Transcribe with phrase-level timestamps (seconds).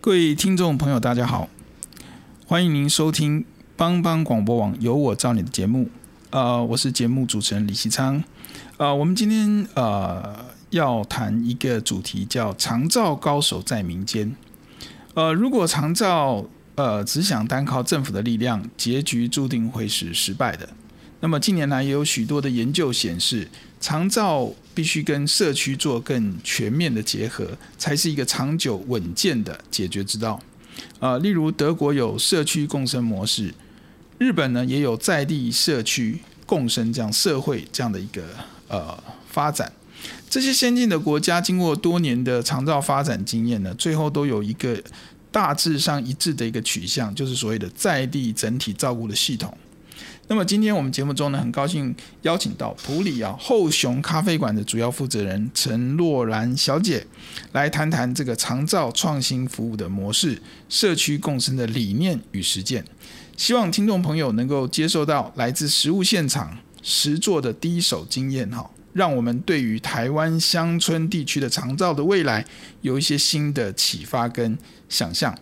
[0.00, 1.48] 各位听众朋友，大家好，
[2.46, 3.44] 欢迎您收听
[3.76, 5.90] 帮帮广播网《有我照你》的节目。
[6.30, 8.22] 呃，我是节目主持人李西昌。
[8.76, 10.36] 呃，我们今天呃
[10.70, 14.36] 要谈一个主题，叫“长照高手在民间”。
[15.14, 20.68] 呃，如果长照呃只想单靠政府的力量，结局注定会是失败的。
[21.18, 23.48] 那么近年来也有许多的研究显示，
[23.80, 24.48] 长照
[24.78, 30.40] 必须跟社区做更全面的结合，才是一个长久稳健的解决之道。
[31.00, 33.52] 呃，例如德国有社区共生模式，
[34.18, 38.22] 日本呢也有在地社区共生这样社会这样的一个
[38.68, 38.96] 呃
[39.28, 39.72] 发展。
[40.30, 44.80] 这些先进的国家经过多年的长照发展经验呢，最后都有一个
[45.32, 49.52] 大致上一致的一个取向，就是所谓的在地整体照顾的系统。
[50.30, 57.06] 那么今天我们节目中呢，很高兴邀请到普里啊后熊咖啡馆的主要负责人陈若兰小姐，
[57.52, 62.84] 来谈谈这个长照创新服务的模式、社区共生的理念与实践。
[63.38, 72.44] 希望听众朋友能够接受到来自实务现场实作的第一手经验哈，让我们对于台湾乡村地区的长照的未来
[72.82, 74.58] 有一些新的启发跟
[74.90, 75.34] 想象。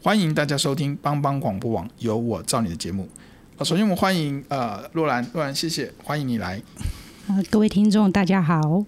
[0.00, 3.06] 欢迎大家收听帮帮广播网有我照你的节目。
[3.64, 6.60] 首先，我们欢迎呃若兰，若兰，谢谢，欢迎你来。
[7.48, 8.84] 各位听众，大家好。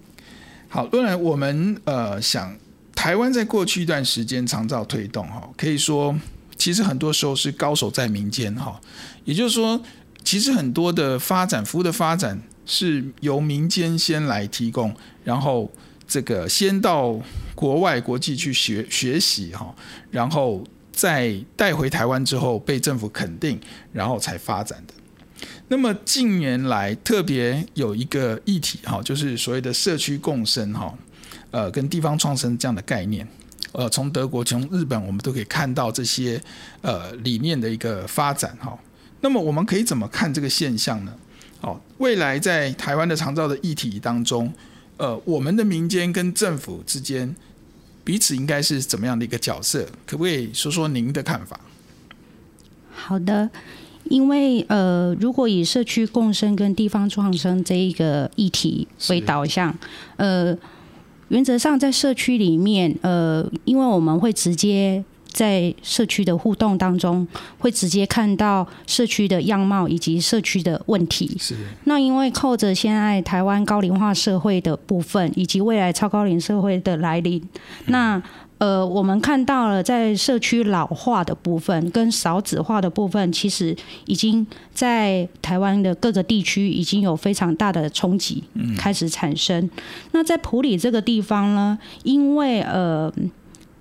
[0.67, 2.53] 好，若兰，我们呃想，
[2.93, 6.13] 台湾在过去一段时间常照推动哈，可以说
[6.57, 8.81] 其实很多时候是高手在民间哈，
[9.23, 9.81] 也就是说，
[10.25, 14.93] 其实很多的发展服务的发展是由民间先来提供，
[15.23, 15.71] 然后
[16.05, 17.17] 这个先到
[17.53, 19.73] 国外国际去学学习哈，
[20.11, 20.61] 然后。
[20.95, 23.59] 在带回台湾之后被政府肯定，
[23.91, 24.93] 然后才发展的。
[25.67, 30.97] 那么近年来特别有一个议题哈，就是所谓的社区共生哈，
[31.51, 33.27] 呃，跟地方创生这样的概念。
[33.73, 36.41] 呃，从德国、从日本，我们都可以看到这些
[36.81, 38.79] 呃理念的一个发展哈。
[39.19, 41.13] 那么我们可以怎么看这个现象呢？
[41.59, 44.53] 哦，未来在台湾的长照的议题当中，
[44.95, 47.35] 呃，我们的民间跟政府之间。
[48.05, 49.85] 彼此应该是怎么样的一个角色？
[50.05, 51.59] 可不可以说说您的看法？
[52.93, 53.49] 好的，
[54.05, 59.77] 因为呃，如果以社区共生跟地方创生这一个议题为导向，
[60.17, 60.55] 呃，
[61.27, 65.03] 原则上在社区里面，呃，因为我们会直接。
[65.35, 67.27] 在社区的互动当中，
[67.59, 71.35] 会直接看到社区的样貌以及社区的问题。
[71.37, 71.53] 是。
[71.83, 77.43] 那因为靠着现在台湾高龄化社会的部分，以及未来超高龄社会的来临，
[77.87, 78.21] 那
[78.59, 83.75] 呃，我们看到了在社区老化的部分跟少子化的部分，其实
[84.05, 88.41] 已经在台湾的各个地区已经有非常大的冲击
[88.77, 89.69] 开始产生。
[90.13, 93.11] 那在普里这个地方呢，因为呃。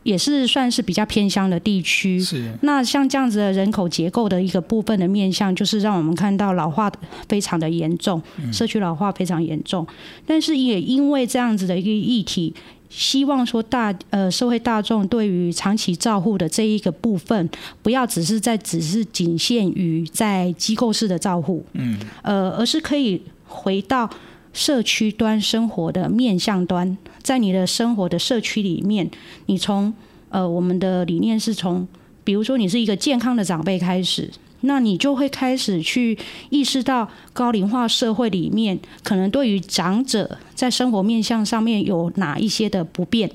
[0.05, 2.21] 也是算是比较偏乡的地区。
[2.21, 2.53] 是。
[2.63, 6.91] 那像这样子的人口结构的一个部分的面向，就是让我们看到老化
[7.29, 8.23] 非常的严重，
[8.53, 9.85] 社区老化非常严重。
[10.25, 12.55] 但是也因为这样子的一个议题，
[12.89, 17.51] 希望说大呃社会大众对于长期照护的这一个部分，
[17.83, 24.09] 不要只是在只是仅限于在机构式的照护，嗯，呃，而是可以回到。
[24.57, 29.11] 社区端生活的面向端，在你的生活的社区里面，
[29.47, 29.93] 你从
[30.29, 31.89] 呃我们的理念是从，
[32.23, 34.31] 比如说你是一个健康的长辈开始，
[34.61, 36.17] 那你就会开始去
[36.51, 43.29] 意识到高龄化社会里面，可能对于长者在生活面向上面有哪一些的不便。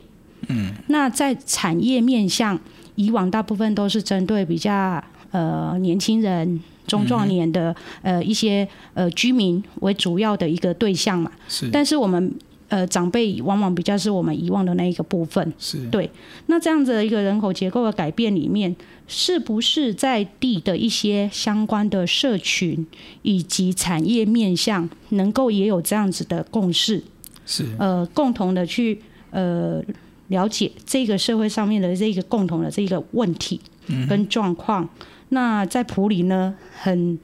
[0.48, 2.58] 嗯，那在产业面向，
[2.96, 6.62] 以往大部分都是针对比较呃年轻人。
[6.88, 11.70] 中壮年的呃一些呃居民为主要的一个对象嘛，是。
[11.72, 12.34] 但是我们
[12.70, 15.54] 呃长辈往往比较是我们遗忘的那一个部分。
[15.60, 16.10] 是对。
[16.48, 18.76] 那这样子的一个人口结构的改变里面，
[19.08, 22.88] 是不是在地的一些相关的社群
[23.22, 27.04] 以及产业面向，能够也有这样子的共识？
[27.46, 29.02] 是呃，共同的去
[29.32, 29.84] 呃
[30.28, 33.60] 了解这个社会上面的这个共同的这个问题
[34.08, 34.84] 跟状况。
[34.84, 34.90] 嗯、
[35.30, 37.20] 那在普里呢，很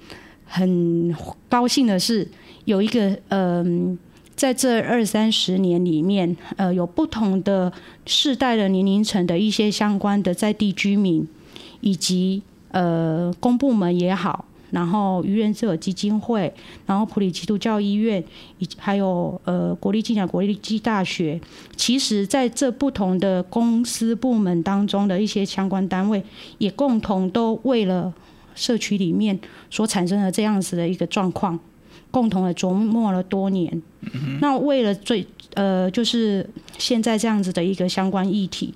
[0.45, 1.15] 很
[1.47, 2.27] 高兴的是。
[2.65, 3.97] 有一个嗯、呃，
[4.35, 7.71] 在这二三十年里面，呃，有不同的
[8.05, 11.25] 世代的年龄层的一些相关的在地居民，
[11.79, 16.53] 以及呃公部门也好，然后愚人之友基金会，
[16.85, 18.21] 然后普里基督教医院，
[18.59, 21.39] 以及还有呃国立暨南国立暨大学，
[21.77, 26.21] 其实在这不同的公司部门当中的一些相关单位，
[26.57, 28.13] 也共同都为了
[28.53, 29.39] 社区里面
[29.69, 31.57] 所产生的这样子的一个状况。
[32.15, 33.69] 共同的琢磨了多年，
[34.13, 38.73] 嗯、那为了最呃，就是现在这样子的一个相关议题，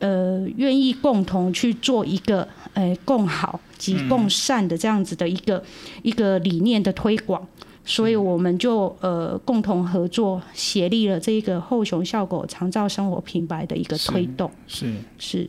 [0.00, 5.64] 呃，愿意共同去做一个呃共好及共善的这样子的一个、嗯、
[6.02, 7.46] 一个理念的推广，
[7.84, 14.50] 所以我们就呃共同合作协力了这一个后熊效果长照生活品牌的一个推动。
[14.66, 14.92] 是。
[15.16, 15.48] 是。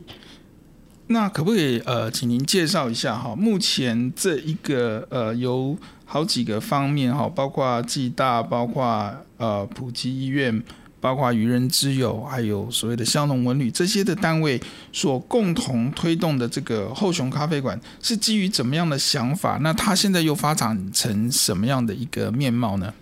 [1.08, 5.76] 那可不可以呃，请您介绍一下哈，目前这一个呃由
[6.14, 10.62] 好几个方面哈，包括暨大，包括呃普及医院，
[11.00, 14.60] 包括愚人之友，还有所谓的香农文旅这些的单位
[14.92, 19.58] 所共同推动的这个后雄咖啡馆，是基于怎么样的想法？
[19.60, 22.94] 那它现在又发展成什么样的一个面貌呢？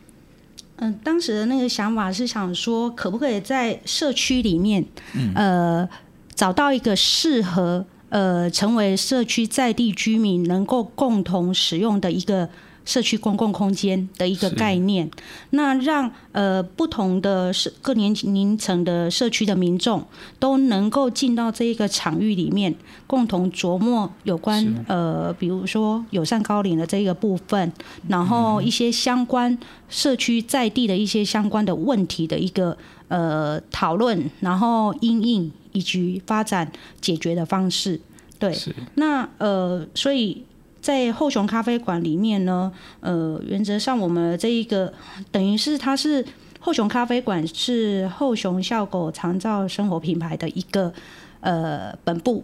[0.77, 4.83] 嗯，当时的那个想法是想说，可不可以在社区里面，
[5.13, 5.89] 嗯、呃，
[6.35, 12.49] 找到一个适合呃成为社区在地居民能够共同使用的一个。
[12.85, 15.11] 社区公共空间的一个概念，
[15.51, 20.05] 那让呃不同的社各年龄层的社区的民众
[20.39, 22.75] 都能够进到这一个场域里面，
[23.07, 27.73] 共同琢磨有关呃比如说友善高龄的这个部分，
[28.09, 29.57] 然后一些相关
[29.89, 32.77] 社区在地的一些相关的问题的一个
[33.09, 36.71] 呃讨论，然后因应以及发展
[37.01, 38.01] 解决的方式，
[38.39, 38.75] 对，是。
[38.95, 40.45] 那呃所以。
[40.83, 44.93] 在后熊咖啡馆里面呢，呃，原则上我们这一个
[45.31, 46.27] 等于是它是
[46.59, 50.93] 后熊咖啡馆是后熊笑狗长照生活品牌的一个
[51.41, 52.43] 呃本部，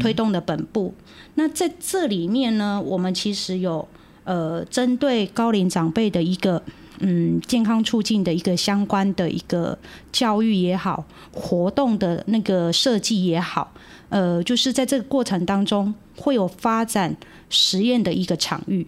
[0.00, 0.94] 推动的本部。
[0.96, 1.04] 嗯、
[1.34, 3.86] 那在这里面呢，我们其实有
[4.24, 6.62] 呃针对高龄长辈的一个
[7.00, 9.78] 嗯健康促进的一个相关的一个
[10.10, 11.04] 教育也好，
[11.34, 13.72] 活动的那个设计也好，
[14.08, 17.14] 呃，就是在这个过程当中会有发展。
[17.48, 18.86] 实验的一个场域，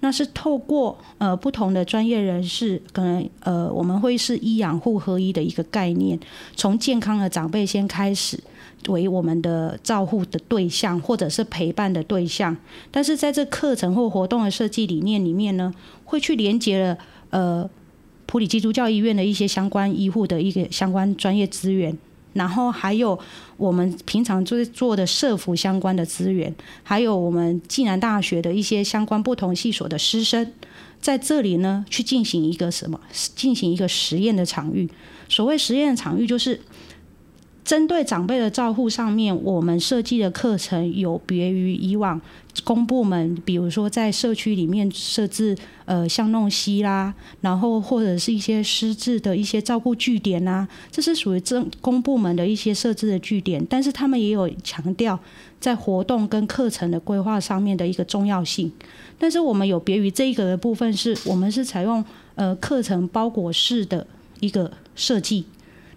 [0.00, 6.18] 那是透过呃不同的专业人士，可能呃我们会是医养护合一的一个概念，
[6.54, 8.38] 从健康的长辈先开始
[8.88, 12.56] 为我们的照护的对象，或者是陪伴的对象。
[12.90, 15.74] 但是在这课程或活动的设计理念里面呢，
[16.04, 16.98] 会去连接了
[17.30, 17.68] 呃
[18.26, 21.96] 普里基督教医院的一些相关医护的一个相关专业资源。
[22.36, 23.18] 然后还有
[23.56, 30.52] 我们平常就是做的社服相关的资源，还有我们暨南大学的一些相关不同系所的师生，
[31.00, 33.00] 在这里呢去进行一个什么？
[33.34, 34.88] 进行一个实验的场域。
[35.28, 36.60] 所谓实验的场域，就是
[37.66, 42.20] 针对长辈的照护上面，我们设计的课程有别于以往。
[42.64, 45.54] 公部门，比如说在社区里面设置
[45.84, 55.18] 呃巷弄溪啦，然后或者是一些失智的一些照顾据点呐、啊，这是属于政公部门的一些设置的据点，但是他们也有强调
[55.60, 58.72] 在活动跟课程的规划上面的一个重要性。
[59.18, 62.02] 但是我们有别于这一个的部分，是我们是采用
[62.36, 64.06] 呃课程包裹式的
[64.40, 65.44] 一个设计，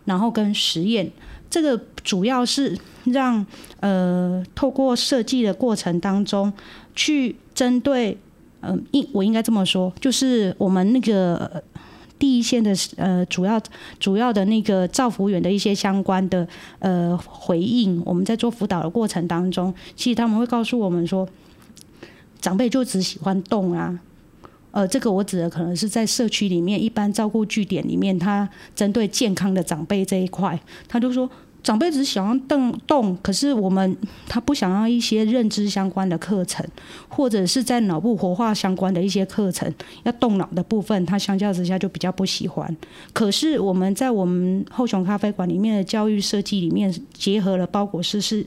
[0.03, 1.09] 然后跟实验。
[1.49, 3.45] 这个主要是让
[3.79, 6.51] 呃透过设计的过程当中，
[6.95, 8.17] 去针对
[8.61, 11.63] 嗯、呃，应我应该这么说，就是我们那个
[12.19, 13.59] 第一线的呃主要
[13.99, 16.47] 主要的那个照服员的一些相关的
[16.79, 21.27] 呃回应，我们在做辅导的过程当中，其实他们会告诉我们说，
[22.39, 23.99] 长辈就只喜欢动啊，
[24.79, 30.57] 呃，这个我指的可能是在社区里面一般照顾据点里面，他针对健康的长辈这一块，
[30.87, 31.29] 他就说。
[31.61, 33.97] 长辈只是想要动动，可是我们
[34.29, 36.65] 他不想要一些认知相关的课程，
[37.09, 39.69] 或者是在脑部活化相关的一些课程，
[40.03, 42.73] 要动脑的部分，他相较之下就比较不喜欢。
[43.11, 48.45] 可是我们在我们后熊咖啡馆里面的教育设计里面，结合了包裹式，是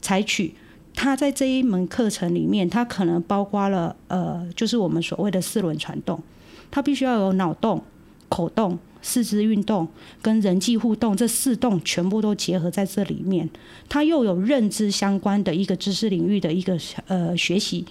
[0.00, 0.54] 采取
[0.94, 6.22] 他在这一门课程里面，他可能包括了呃，就是我们所谓的四轮传动，
[6.70, 7.82] 他必须要有脑动、
[8.28, 9.86] 口动、四肢运动
[10.22, 13.50] 跟人际互动这四动全部都结合在这里面。
[13.88, 17.84] 他又有认知相关的一个知识领域的一个呃学习，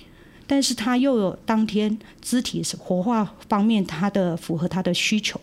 [0.48, 5.40] 但是他又有当天肢体活化方面他的符合他的需求。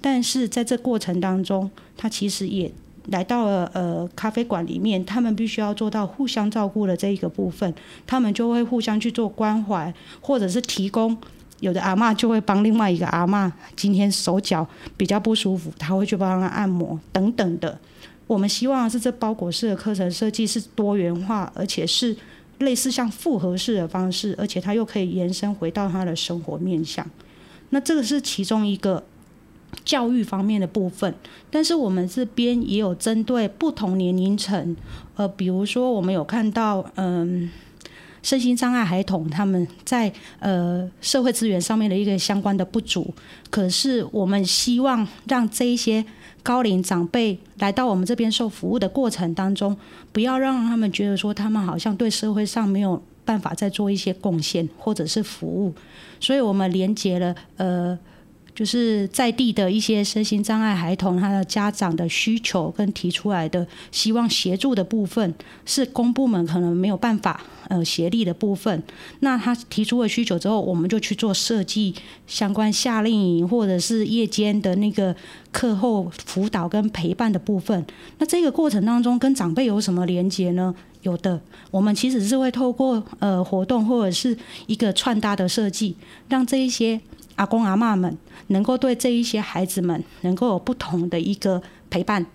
[0.00, 2.70] 但是在这过程当中，他其实也
[3.10, 7.74] 来到了呃咖啡馆里面，他们必须要做到互相照顾的这一个部分，
[8.06, 11.16] 他们就会互相去做关怀，或者是提供。
[11.60, 14.64] 有的阿嬷就会帮另外一个阿嬷，今天手脚
[14.96, 17.76] 比较不舒服，他会去帮他按摩等等的。
[18.28, 22.16] 我们希望是这包裹式的课程设计是多元化，而且是
[22.58, 27.04] 类似像复合式的方式，而且它又可以延伸回到他的生活面向。
[27.70, 29.02] 那这个是其中一个
[29.88, 31.14] 教育方面的部分，
[31.50, 34.76] 但是我们这边也有针对不同年龄层，
[35.16, 37.50] 呃，比如说我们有看到，嗯。
[38.20, 43.14] 身心障碍孩童他们在呃社会资源上面的一个相关的不足，
[43.48, 46.04] 可是我们希望让这一些
[46.42, 49.74] 高龄长辈来到我们这边受服务的过程当中，
[50.12, 55.72] 不要让他们觉得说他们好像对社会上没有办法再做一些贡献或者是服务，
[56.18, 57.96] 所以我们连接了呃。
[58.58, 65.32] 就是在地的一些身心障碍孩童，他的家长的需求跟提出来的希望协助的部分，
[65.64, 68.82] 是公部门可能没有办法呃协力的部分。
[69.20, 71.94] 那他提出了需求之后，我们就去做设计
[72.26, 75.14] 相关夏令营或者是夜间的那个
[75.52, 77.86] 课后辅导跟陪伴的部分。
[78.18, 80.74] 那这个过程当中跟长辈有什么连接呢？
[81.02, 84.36] 有的，我们其实是会透过呃活动或者是
[84.66, 85.94] 一个穿搭的设计，
[86.28, 87.00] 让这一些。
[87.38, 92.26] 阿公阿嬷们能够对这一些孩子们能够有不同的一个陪伴，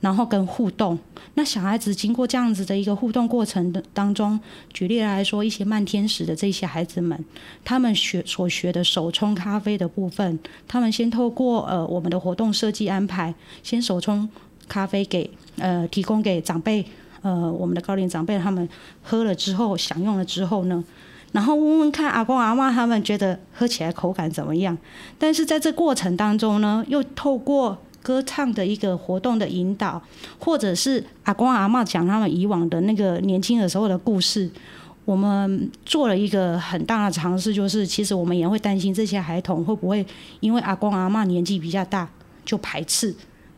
[0.00, 0.98] 然后跟互动。
[1.34, 4.38] 那小孩子经过这样子的一个互动过程的当中，
[4.72, 7.24] 举例来说，一些慢天使的这些孩子们，
[7.64, 14.28] 他们学所学的手冲咖啡的部分，他们先透过呃我们的活动设计安排，先手冲
[14.68, 16.84] 咖啡给呃提供给长辈，
[17.22, 18.68] 呃我们的高龄长辈他们
[19.02, 20.84] 喝了之后享用了之后呢，
[21.34, 24.78] 然后问问看阿公阿嬷他们觉得喝起来口感怎么样？
[25.18, 30.00] 但是在这过程当中呢，又透过歌唱的一个活动的引导，
[30.38, 34.48] 或者是阿公阿嬷讲他们以往的那个年轻的时候的故事，
[35.04, 40.06] 我们做了一个很大的尝试，就是其实我们也会担心这些孩童会不会
[40.38, 42.08] 因为阿公阿嬷年纪比较大
[42.44, 43.12] 就排斥。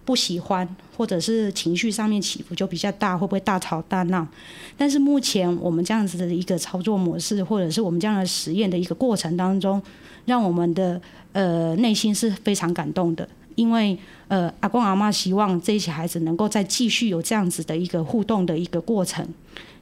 [0.06, 4.26] 不喜欢，或者是情绪上面起伏就比较大，会不会大吵大闹？
[4.76, 9.82] 但是目前我们这样子的一个操作模式，或者是我们这样的实验的一个过程当中，
[10.24, 10.98] 让我们的
[11.32, 13.98] 呃内心是非常感动的，因为
[14.28, 19.26] 呃阿公阿妈希望这些孩子能够再继续有这样子的一个互动的一个过程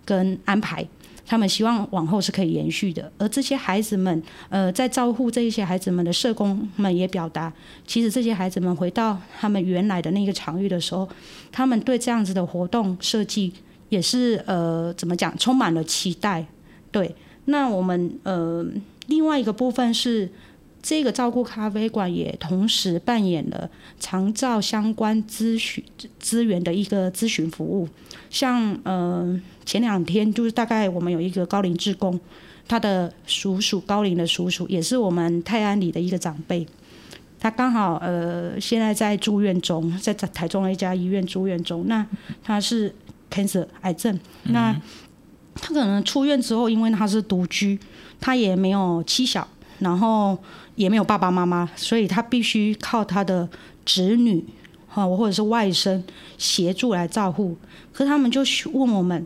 [0.04, 0.84] 跟安排。
[1.26, 7.52] 他们希望往后是可以延续的，而这些孩子们，呃，在照顾这一些孩子们的社工们也表达，
[7.86, 11.08] 其实这些孩子们回到他们原来的那个场域的时候，
[11.50, 13.52] 他们对这样子的活动设计
[13.88, 16.44] 也是呃，怎么讲，充满了期待。
[16.90, 17.14] 对，
[17.46, 18.66] 那我们呃，
[19.06, 20.30] 另外一个部分是。
[20.84, 25.82] 这个照顾咖啡馆也同时扮演了长照相关咨询
[26.18, 27.88] 资源的一个咨询服务，
[28.28, 32.20] 像呃前两天就是大概我们有一个高龄职工，
[32.68, 36.66] 他的叔叔高龄的叔叔也是我们泰安里的一个长辈，
[37.40, 42.06] 他刚好呃现在在住院中，在台中的一家医院住院中，那
[42.42, 42.94] 他是
[43.30, 44.78] cancer 癌症，那
[45.54, 47.78] 他可能出院之后，因为他是独居，
[48.20, 50.38] 他也没有妻小，然后。
[50.76, 53.48] 也没有爸爸妈妈，所以他必须靠他的
[53.84, 54.44] 侄女，
[54.88, 56.02] 哈，或者是外甥
[56.36, 57.56] 协助来照顾。
[57.92, 59.24] 可是他们就问我们，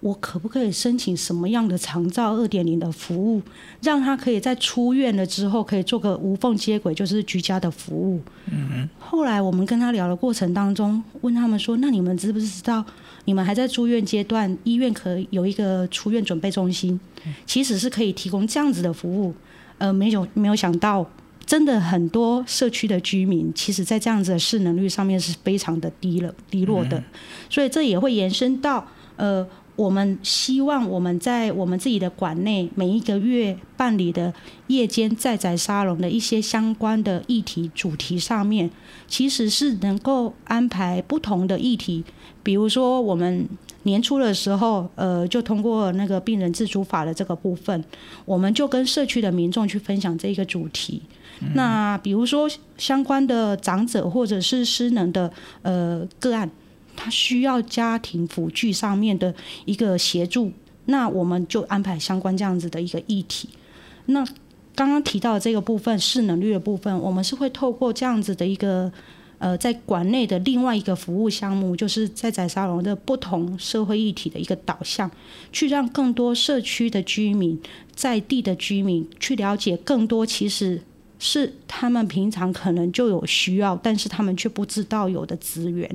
[0.00, 3.42] 我可不可以申请什么样的长照二点零的服务，
[3.82, 8.22] 让他可以在出院了之后可以做个无缝接轨，就是居家的服务。
[8.50, 8.88] 嗯哼。
[8.98, 12.82] 后来我们跟他聊的过程当中，问他们说：“那你们知不知道，
[13.26, 16.98] 你们还在住院阶段，医院可有一个出院准备中心，
[17.44, 19.34] 其实是可以提供这样子的服务。”
[19.80, 21.04] 呃，没有没有想到，
[21.44, 27.02] 真的很多社区的居民，其实在这样子的市能率上面是非常的低了、低落的，
[27.48, 29.46] 所以这也会延伸到呃，
[29.80, 34.30] 我们希望我们在我们自己的馆内每一个月办理的
[34.66, 38.70] 夜间在宅沙龙的一些相关的议题主题上面，
[39.08, 42.04] 其实是能够安排不同的议题，
[42.42, 43.48] 比如说我们。
[43.84, 47.82] 年初的时候，呃，就通过那个病人自主法的这个部分，
[48.26, 51.00] 我们就跟社区的民众去分享这一个主题。
[51.40, 52.46] 嗯、那比如说
[52.76, 55.32] 相关的长者或者是失能的
[55.62, 56.50] 呃个案，
[57.02, 60.52] 他需要家庭辅具上面的一个协助，
[60.84, 63.48] 那我们就安排相关这样子的一个议题。
[64.04, 64.22] 那
[64.74, 68.92] 刚刚提到的这个部分，识能率的部分，我们是会透过这样子的一个
[69.38, 75.10] 呃，在馆内的另外一个服务项目，就是在宅沙龙的不同社会议题的一个导向，
[75.50, 77.58] 去让更多社区的居民、
[77.94, 80.82] 在地的居民去了解更多，其实
[81.20, 85.88] 是他们平常可能就有需要，但是他们却不知道有的资源。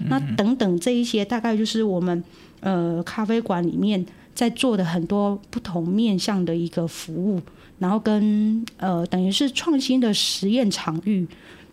[0.00, 2.22] 嗯、那等等这一些，大概就是我们
[2.60, 4.04] 呃咖啡馆里面
[4.34, 7.40] 在做的很多不同面向的一个服务。
[7.78, 11.28] 然后跟呃，等于是创新的实验场域，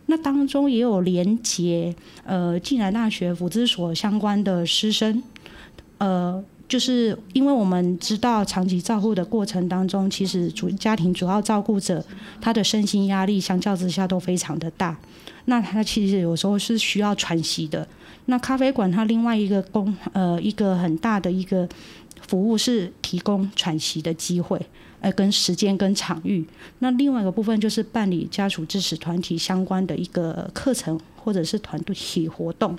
[0.08, 1.96] 那当中也有连接
[2.26, 5.24] 呃，暨南大学辅资所相关的师生，
[6.00, 12.04] 呃，就是因为我们知道长期照护的过程当中，其实主家庭主要照顾者
[12.42, 14.98] 他的身心压力相较之下都非常的大，
[15.46, 17.88] 那他其实有时候是需要喘息的。
[18.26, 21.70] 那咖啡馆它另外一个工呃一个很大的一个
[22.28, 24.60] 服务是提供喘息的机会。
[25.02, 26.44] 呃，跟时间跟场域，
[26.80, 32.78] 那另外一个部分就是办理家属支持团体相关的一个课程或者是团体活动。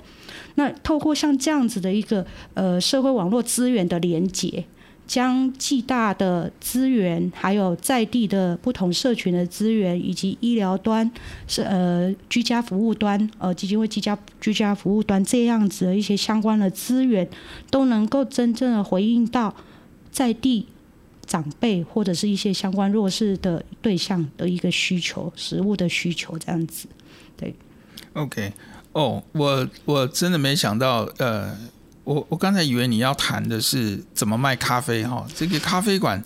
[0.55, 4.63] 那透过像这样子的一个呃社会网络资源的连接，
[5.07, 11.09] 将暨大的资源，还有在地的不同社群的资源，以及医疗端
[11.47, 17.27] 是呃居家服务端，呃基金会居家居家服务端这样子的一些相关的资源，
[17.71, 19.53] 都能够真正的回应到
[20.11, 20.67] 在地。
[21.27, 26.87] 长辈或者是一些相关弱势的对象的一个需求，食物的需求这样子，
[27.35, 27.51] 对。
[28.15, 28.51] OK，
[28.91, 31.55] 哦，我我真的没想到，呃，
[32.03, 36.21] 我我刚才以为你要谈的是怎么卖咖啡哈，这个咖啡馆，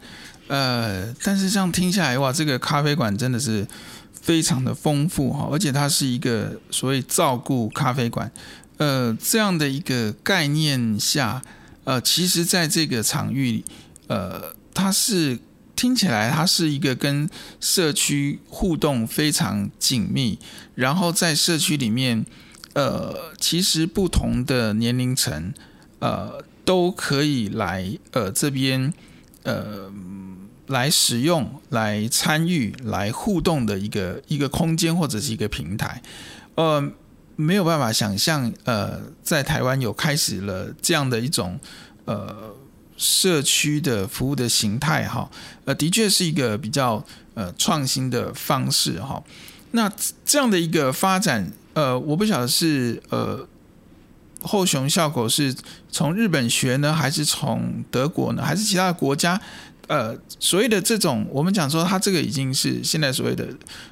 [0.47, 3.67] 呃，但是这样听下来哇，这个咖啡馆真的是
[4.13, 8.31] 非常的丰富哈，而且它是一个所谓照顾咖啡馆，
[8.77, 11.41] 呃，这样的一个概念下，
[11.83, 13.63] 呃，其实在这个场域，
[14.07, 14.57] 呃。
[14.71, 15.37] 它是
[15.79, 17.29] 听起来，它是一个跟
[17.61, 20.37] 社区互动非常紧密，
[20.75, 22.25] 然后在社区里面，
[22.73, 25.53] 呃，其实不同的年龄层，
[25.99, 28.93] 呃，都可以来呃这边
[29.43, 29.89] 呃
[30.67, 36.01] 来使用、来参与、来互动的一个一个空间或者是一个平台，
[36.55, 36.91] 呃，
[37.37, 41.57] 没有办法想象，呃，在台湾有开始了这样的一种
[42.03, 42.53] 呃。
[42.99, 45.31] 社区的服务的形态，哈，
[45.63, 49.23] 呃，的确是一个比较呃创新的方式，哈。
[49.71, 49.89] 那
[50.25, 53.47] 这样的一个发展，呃，我不晓得是呃
[54.41, 55.55] 后熊效果是
[55.89, 59.39] 从日本学呢，还是从德国呢，还是其他的国家？
[59.87, 63.47] 呃，所谓的这种，我们讲说，它这个已经是现在所谓的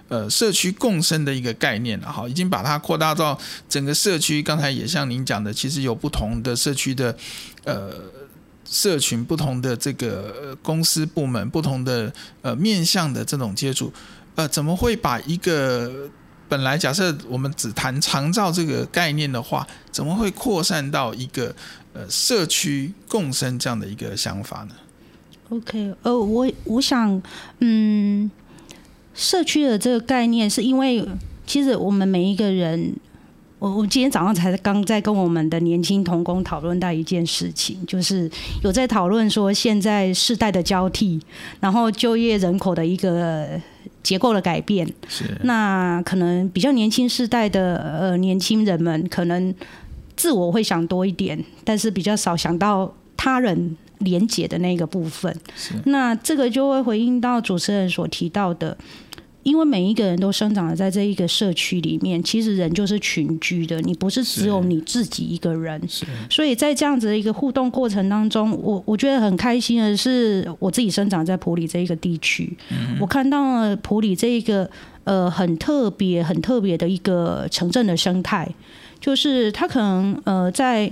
[0.10, 3.40] 呃社区共生的一个概念了，哈，已经把它扩大到
[3.70, 4.44] 整个社区。
[4.44, 7.18] 刚才也像您讲的，其实有不同的社区的
[7.64, 7.94] 呃。
[8.70, 13.92] 社群不同的这个公司部门，不同的呃面向的这种接触，
[14.36, 16.10] 呃，怎么会把一个
[16.50, 21.56] 本来假设我们只谈长照这个概念的话，怎么会扩散到一个
[21.94, 24.76] 呃社区共生这样的一个想法呢
[25.50, 27.22] ？OK，呃，我我想，
[27.60, 28.30] 嗯，
[29.14, 31.08] 社区的这个概念是因为
[31.46, 32.94] 其实我们每一个人。
[33.60, 38.30] 我我今天早上才刚在跟我们的年轻童工讨论到一件事情，就是
[38.64, 41.20] 有在讨论说现在世代的交替，
[41.60, 43.60] 然后就业人口的一个
[44.04, 44.88] 结构的改变。
[45.08, 45.26] 是。
[45.44, 49.54] 那可能比较年轻世代的呃年轻人们，可能
[50.16, 55.36] 自我会想多一点，但是比较少想到他人连结的那个部分。
[55.56, 55.74] 是。
[55.86, 58.78] 那这个就会回应到主持人所提到的。
[59.48, 65.82] 因为每一个人都生长在这一个社区里面，其实人就是群居的，你不是只有你自己一个人。
[66.30, 72.58] 所以在这样子的一个互动过程当中，我我觉得很开心的是，我自己生长在普里这一个地区，
[73.00, 74.70] 我看到了普里这一个
[75.06, 78.54] 呃很特别、很特别的一个城镇的生态，
[79.00, 80.92] 就是他可能呃在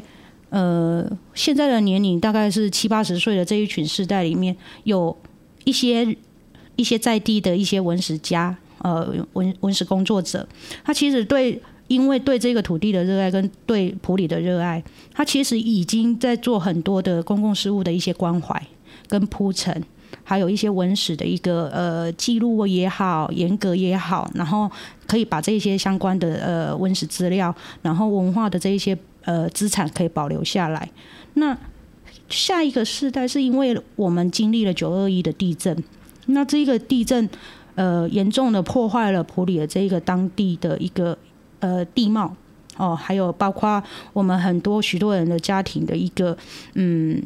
[0.51, 5.13] 呃现在的年龄大概是七八十岁的这一群世代里面，有
[5.65, 6.15] 一些。
[6.75, 10.47] 一些在地的一些文史家，呃，文文史工作者，
[10.83, 14.83] 他其实对，因为对这个土地的热爱跟对普里的热爱，
[15.13, 18.61] 他其实已经在做很多的公共事务的一些关怀
[19.07, 19.83] 跟铺陈，
[20.23, 24.69] 还有一些文史的一个呃记录也好，严格也好，然后
[25.07, 30.89] 可以把这些相关的呃文史资料，然后文化的这一些呃资产可以保留下来。
[31.35, 31.57] 那
[32.29, 35.83] 下一个世代是因为我们经历了九二一的地震。
[36.27, 37.29] 那这个地震，
[37.75, 41.17] 呃，严重的破坏了普里的这一个当地的一个
[41.59, 42.35] 呃地貌
[42.77, 46.37] 哦，还有包括我们很多许多人的家庭的一个
[46.73, 47.21] 嗯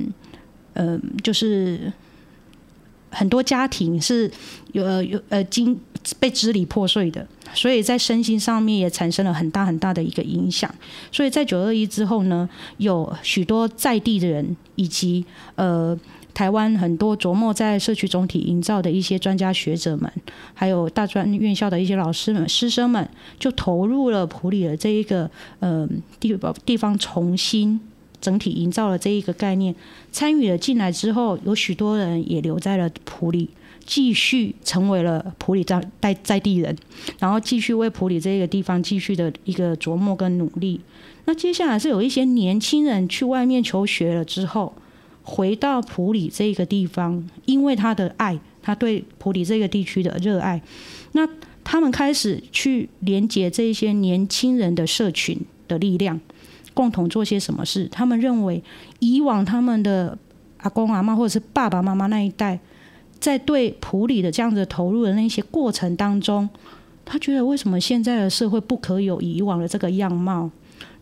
[0.74, 1.92] 呃，就是
[3.10, 4.30] 很多家庭是
[4.74, 5.80] 有有呃经
[6.20, 10.74] 被支离破碎的，所以在身心上面也产生了很大很大的一个影响。
[11.12, 15.98] 所以在九二一之后呢，有许多在地的人以及呃。
[16.34, 20.10] 台湾很多琢磨在社区总体营造的一些专家学者们，
[20.54, 25.88] 还有大专院校的一些老师们、师生们，就投入了普里的这一个呃
[26.20, 27.80] 地地方重新
[28.22, 29.76] 整体营造了这一个概念，
[30.12, 33.50] 参与了进来之后，有许多人也留在了普里，
[33.86, 36.74] 继续成为了普里在在在地人，
[37.18, 40.80] 然后继续为普里这个地方继续的一个琢磨跟努力。
[41.26, 44.74] 那接下来是有一些年轻人去外面求学了之后。
[45.24, 50.62] 回到普里这个地方，因为他的爱，他对普里这个地区的热爱，
[51.12, 51.28] 那
[51.64, 56.20] 他们开始去连接这些年轻人的社群的力量，
[56.74, 57.88] 共同做些什么事。
[57.92, 58.64] 他们认为，
[59.00, 60.18] 以往他们的
[60.58, 62.60] 阿公阿嬷或者是爸爸妈妈那一代，
[63.20, 66.50] 在对普里的这样子投入的那些过程当中，
[67.06, 70.50] 他觉得为什么现在的社会不可有以往的这个样貌？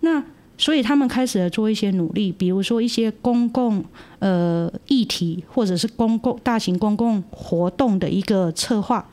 [0.01, 0.21] 那
[0.57, 3.85] 所以他们开始了做一些努力，比如说一些公共
[4.17, 9.07] 呃议题，或者是公共大型公共活动的一个策划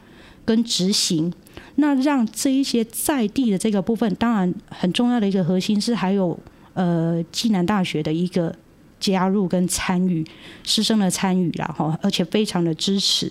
[0.47, 1.31] 跟执行。
[1.77, 6.39] 那让这一些在地的这个部分，当然很重要的一个核心是还有
[6.73, 8.55] 呃暨南大学的一个
[8.99, 10.25] 加入跟参与，
[10.63, 13.31] 师生的参与啦哈，而且非常的支持。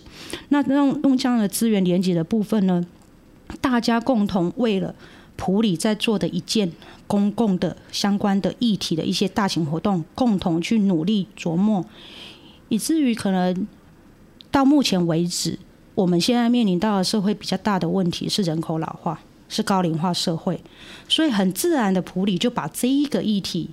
[0.50, 2.86] 那用用这样的资源连接的部分呢，
[3.60, 4.94] 大家共同为了。
[5.36, 6.72] 普里在做的一件
[7.08, 11.86] 公共的相关的议题的一些大型活动，共同去努力琢磨，
[12.70, 13.68] 以至于可能
[14.50, 15.60] 到目前为止，
[15.96, 20.60] 我们现在面临到的社会比较大的问题是人口老化，是高龄化社会，
[21.08, 23.70] 所以很自然的普里就把这一个议题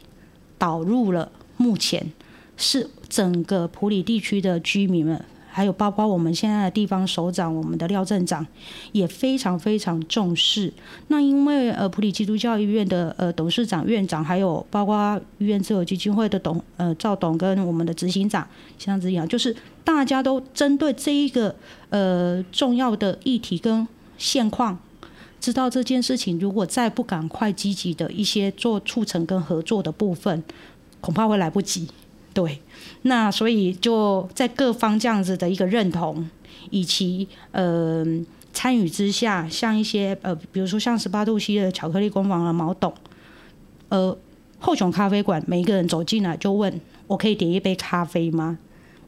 [0.59, 2.12] 导入了目前
[2.57, 5.25] 是整个普里地区的居民们。
[5.61, 8.46] 还有包括我们现在的地方首长，我们的廖镇长
[8.92, 10.73] 也非常非常重视。
[11.09, 21.55] 那因为呃普里基督教医院的呃董事长、院长，还有包括医院自由基金会的董呃赵董跟我们的执行长像这样，就是大家都针对这一个
[21.90, 24.79] 呃重要的议题跟现况，
[25.42, 30.42] 知道这件事情如果再不赶快积极的一些做促成跟合作的部分，
[31.03, 31.87] 恐怕会来不及。
[32.33, 32.62] 对，
[33.03, 36.31] 那所以就在各方这样子的一个认同
[36.71, 38.05] 以及呃
[38.53, 42.95] 参与之下，像一些呃，比如说像十八度 C 的巧克力工坊的毛董，
[43.88, 44.16] 呃，
[44.61, 48.59] 后熊咖啡馆，每一个人走进来就问我可以点一杯咖啡吗？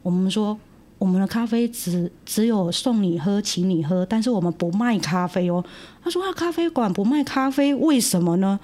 [0.01, 0.59] 我们说
[0.97, 5.63] 我们的咖啡只只有送你喝，请你喝，但是我们不卖咖啡哦。
[6.03, 8.59] 他说啊，咖啡馆不卖咖啡，为什么呢？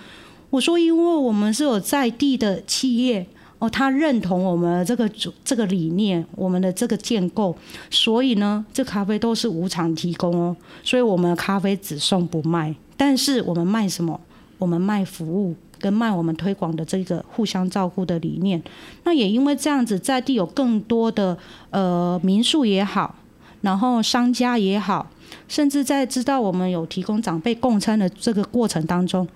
[0.49, 3.25] 我说因为我们是有在地的企业。
[3.59, 7.55] 哦，他认同我们这个主这个理念，我们的这个建构，
[7.89, 10.55] 所以呢，这咖啡都是无偿提供哦。
[10.81, 14.19] 所以我们咖啡只送不卖，但是我们卖什么？
[14.57, 18.61] 我们卖服务跟卖我们推广的这个互相照顾的理念。
[19.03, 21.37] 那也因为这样子，在地有更多的
[21.69, 23.15] 呃民宿也好，
[23.61, 25.09] 然后商家也好，
[25.47, 29.27] 甚至在知道我们有提供长辈共餐的这个过程当中。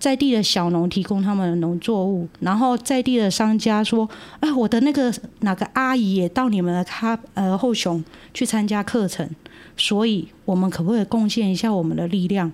[0.00, 4.08] 在地的小农提供他们的农作物，然后在地的商家说
[4.40, 9.28] ：“哎，我的那个哪个阿姨也到你们的咖呃后熊去参加课程，
[9.76, 12.50] 所以我们可不可以贡献一下我们的力量，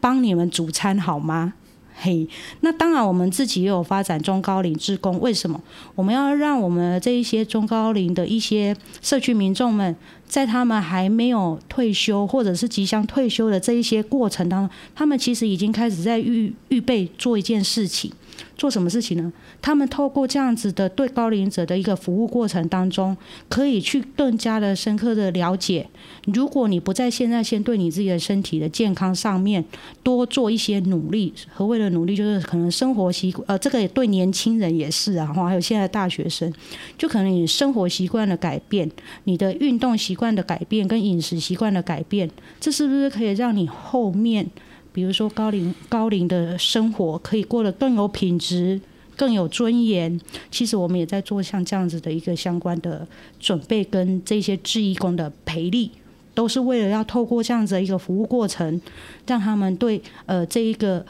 [0.00, 1.54] 帮你们煮餐好吗？”
[2.00, 2.28] 嘿，
[2.60, 5.18] 那当然，我们自己也有发展中高龄职工。
[5.20, 5.60] 为什么
[5.96, 18.12] 我们要让我们这一些中高龄的一些社区民众们，在他们还没有退休或者是即将退休的这一些过程当中，他们其实已经开始在预预备做一件事情。
[18.56, 19.32] 做什么事情呢？
[19.62, 23.16] 他们透过这样子的对高龄者的一个服务过程当中，
[23.48, 25.86] 可以去更加的深刻的了解。
[26.26, 29.64] 如果你不在现在先对你自己的身体的健康上面
[30.02, 32.16] 多做一些努力，何谓的努力？
[32.16, 36.52] 就是可能生活习惯，呃，这个也对年轻人也是啊，还有现在大学生，
[36.96, 38.90] 就可能你生活习惯的改变，
[39.24, 44.48] 你的运动习惯的改变，跟饮食习惯的改变，这是不是可以让你后面？
[44.92, 48.80] 比如说高龄高龄的生活可以过得更有品质、
[49.16, 50.20] 更有尊严。
[50.50, 53.06] 其实我们也在做像这样子的一个相关的
[53.38, 55.90] 准备，跟这些志义工的培力，
[56.34, 58.80] 都是为了要透过这样子的一个服务过程，
[59.26, 61.04] 让他们对呃这一个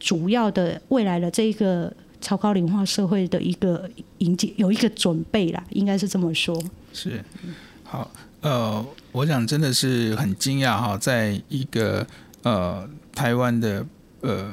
[0.00, 3.88] 主要的未来的这一个超高龄化社会的一个
[4.18, 6.60] 迎接有一个准备啦，应该是这么说。
[6.92, 7.22] 是，
[7.84, 8.10] 好，
[8.40, 12.06] 呃，我想真的是很惊讶哈，在一个
[12.42, 12.88] 呃。
[13.18, 13.84] 台湾的
[14.20, 14.52] 呃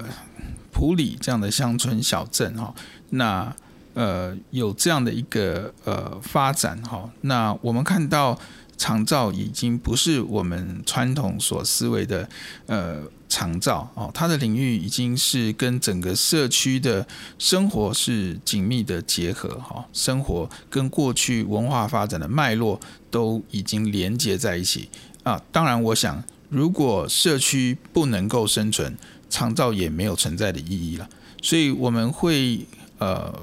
[0.71, 2.73] 埔里这样的乡村小镇哈，
[3.11, 3.55] 那
[3.93, 8.35] 呃有这样的一个呃发展哈，那我们看到
[8.75, 12.27] 长照已经不是我们传统所思维的
[12.65, 17.05] 呃长照哦，它的领域已经是跟整个社区的
[17.37, 22.79] 生活是紧密的结合哈，生活跟过去文化发展的脉络
[23.11, 24.89] 都已经连接在一起
[25.21, 25.39] 啊。
[25.51, 28.95] 当然，我想如果社区不能够生存，
[29.29, 31.09] 长照也没有存在的意义了。
[31.41, 32.65] 所以我们会
[32.97, 33.33] 呃。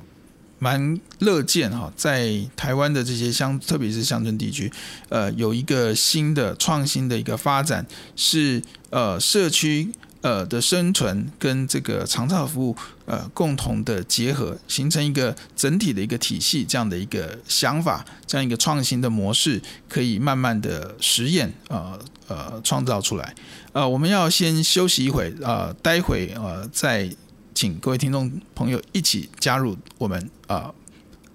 [0.63, 4.71] 蛮乐见哈，在台湾的这些乡，特别是乡村地区，
[5.09, 7.85] 呃，有一个新的创新的一个发展，
[8.15, 9.91] 是呃社区
[10.23, 23.35] 呃的生存跟这个长照服务呃共同的结合，形成一个整体的一个体系，这样的一个想法，这样一个创新的模式，可以慢慢的实验，呃呃创造出来。
[23.73, 27.15] 呃，我们要先休息一会，呃，待会呃再。
[27.55, 30.75] 请各位听众朋友一起加入我们啊、呃，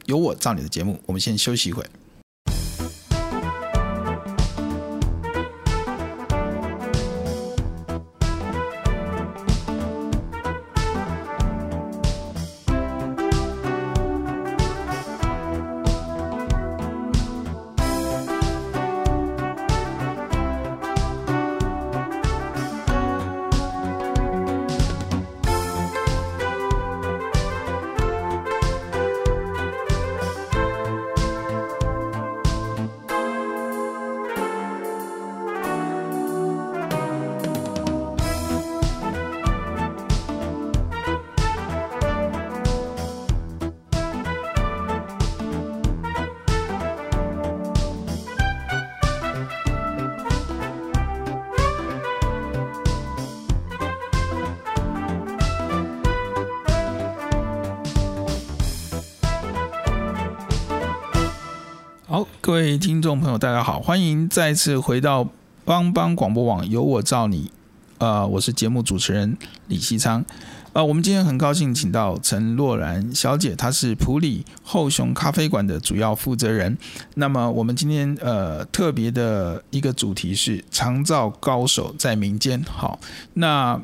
[0.08, 1.00] 有我照你的节目。
[1.06, 1.86] 我们先休息一会。
[63.08, 65.30] 众朋友，大家好，欢迎再次回到
[65.64, 67.50] 帮帮广播网，有我照你。
[68.00, 70.26] 呃，我是节目主持人李西昌。
[70.74, 76.78] 呃，我们今天很高兴请到陈若兰小姐，她是普里后熊咖啡馆的主要负责人。
[77.16, 82.62] 那么，我们今天呃特别的一个主题是长照高手在民间。
[82.64, 83.00] 好，
[83.36, 83.82] 那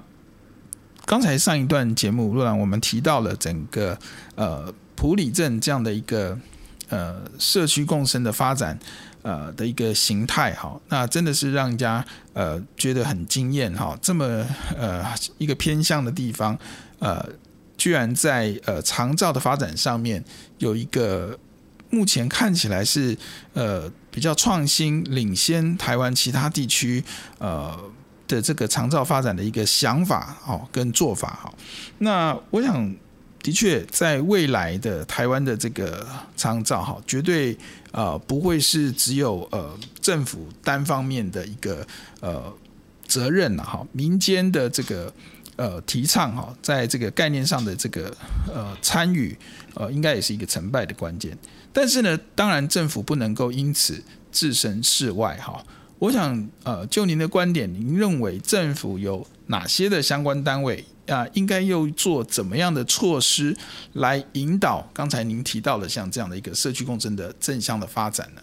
[1.05, 3.97] 刚才上一段节目，若然我们提到了整个
[4.35, 6.37] 呃普里镇这样的一个。
[6.89, 8.77] 呃，社区共生的发展，
[9.23, 13.97] 呃的一个形态哈，那真的是让人家呃觉得很惊艳哈。
[13.99, 14.45] 这么
[14.77, 15.03] 呃
[15.39, 16.55] 一个偏向的地方，
[16.99, 17.27] 呃，
[17.75, 20.23] 居然在呃长照的发展上面
[20.59, 21.35] 有一个
[21.89, 23.17] 目前看起来是
[23.53, 27.03] 呃比较创新、领先台湾其他地区
[27.39, 27.75] 呃
[28.27, 31.53] 的这个长照发展的一个想法哦跟做法哈。
[31.97, 32.95] 那我想。
[33.43, 36.07] 的确，在未来的台湾的这个
[36.37, 37.53] 长照哈，绝对
[37.93, 41.87] 呃不会是只有呃政府单方面的一个
[42.19, 42.51] 呃
[43.07, 45.13] 责任了哈，民间的这个
[45.55, 48.13] 呃提倡哈，在这个概念上的这个
[48.53, 49.37] 呃参与
[49.75, 51.37] 呃，应该也是一个成败的关键。
[51.71, 55.63] 但是呢，当然政府不能够因此置身事外哈。
[55.99, 60.83] 我想呃，就您的观点，您认为政府有哪些的相关单位？
[61.07, 63.55] 啊，应该又做怎么样的措施
[63.93, 68.41] 来引导刚才您提到的像这样的一个社区共振的正向的发展呢？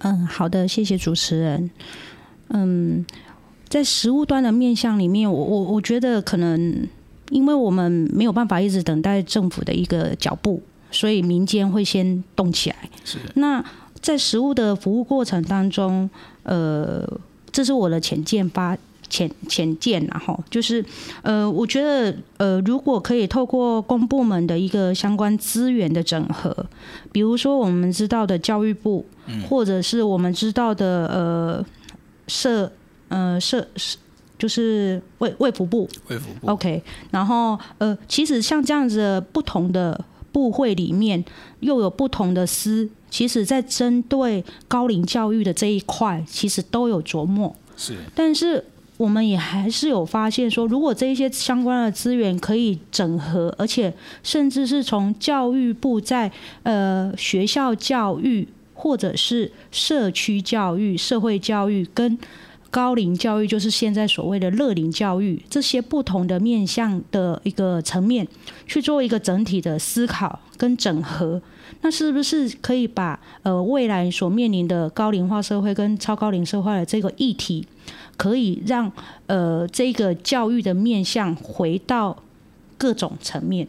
[0.00, 1.70] 嗯，好的，谢谢主持人。
[2.48, 3.04] 嗯，
[3.68, 6.86] 在实物端的面向里面，我我我觉得可能
[7.30, 12.76] 因为我们没有办法一直等待政府的一个脚步，所以民间会先动起来。
[13.04, 13.18] 是。
[13.34, 13.64] 那
[14.00, 16.08] 在实物的服务过程当中，
[16.42, 17.04] 呃，
[17.50, 18.76] 这是我的浅见发。
[19.08, 20.84] 浅浅见，然后就是，
[21.22, 26.54] 呃，我觉得，呃，如果可以透过公部门的一个相关资源的整合，
[27.10, 29.04] 比如说我们知道的教育部，
[29.48, 31.66] 或者是我们知道的呃
[32.26, 32.70] 社
[33.08, 33.66] 呃社
[34.38, 41.24] 就是卫卫福部，卫福部，OK，然后呃，其实像这样子的不同的部会里面，
[41.60, 48.64] 又有不同的司，其实在针对高龄教育的这一块，其实都有琢磨，是，但是。
[48.98, 56.30] 我们也还是有发现说，如果这一些相关的资源可以整合，而且甚至是从教育部在
[56.64, 62.18] 呃学校教育，或者是社区教育、社会教育跟
[62.70, 68.26] 高龄教育，就是现在所谓的乐龄教育，这些不同的面向的一个层面
[68.66, 71.40] 去做一个整体的思考跟整合，
[71.82, 77.64] 那是不是可以把呃未来所面临的高龄化社会跟超高龄社会的这个议题？
[78.18, 78.92] 可以让
[79.28, 82.22] 呃这个教育的面向回到
[82.76, 83.66] 各种层面，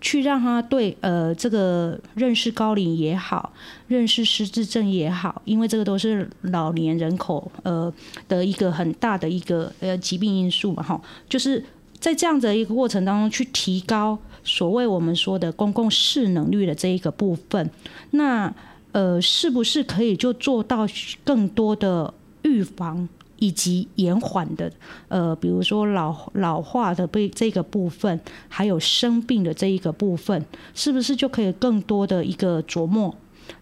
[0.00, 3.52] 去让他对呃这个认识高龄也好，
[3.86, 7.92] 认识失智症也好，因为这个都是老年人口呃
[8.26, 11.62] 的一个很大的一个呃疾病因素嘛哈，就是
[11.98, 17.70] 在这样的一个过程当中去提高所谓我们说的公共识能率的这一个部分，
[18.12, 18.50] 那
[18.92, 20.88] 呃是不是可以就做到
[21.22, 23.06] 更多的预防？
[23.40, 24.72] 以及延缓的，
[25.08, 33.12] 呃，比如说老老化的被这个部分，还有生病的这一个部分，是不是就可以更多的一个琢磨？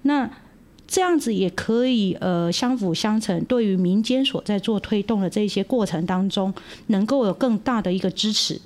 [0.03, 0.31] 那
[0.87, 3.43] 这样子也可以，呃，相辅相成。
[3.47, 6.53] 对于民间所在做推动的这些过程当中，
[6.89, 8.61] 能够有更大的一个支持。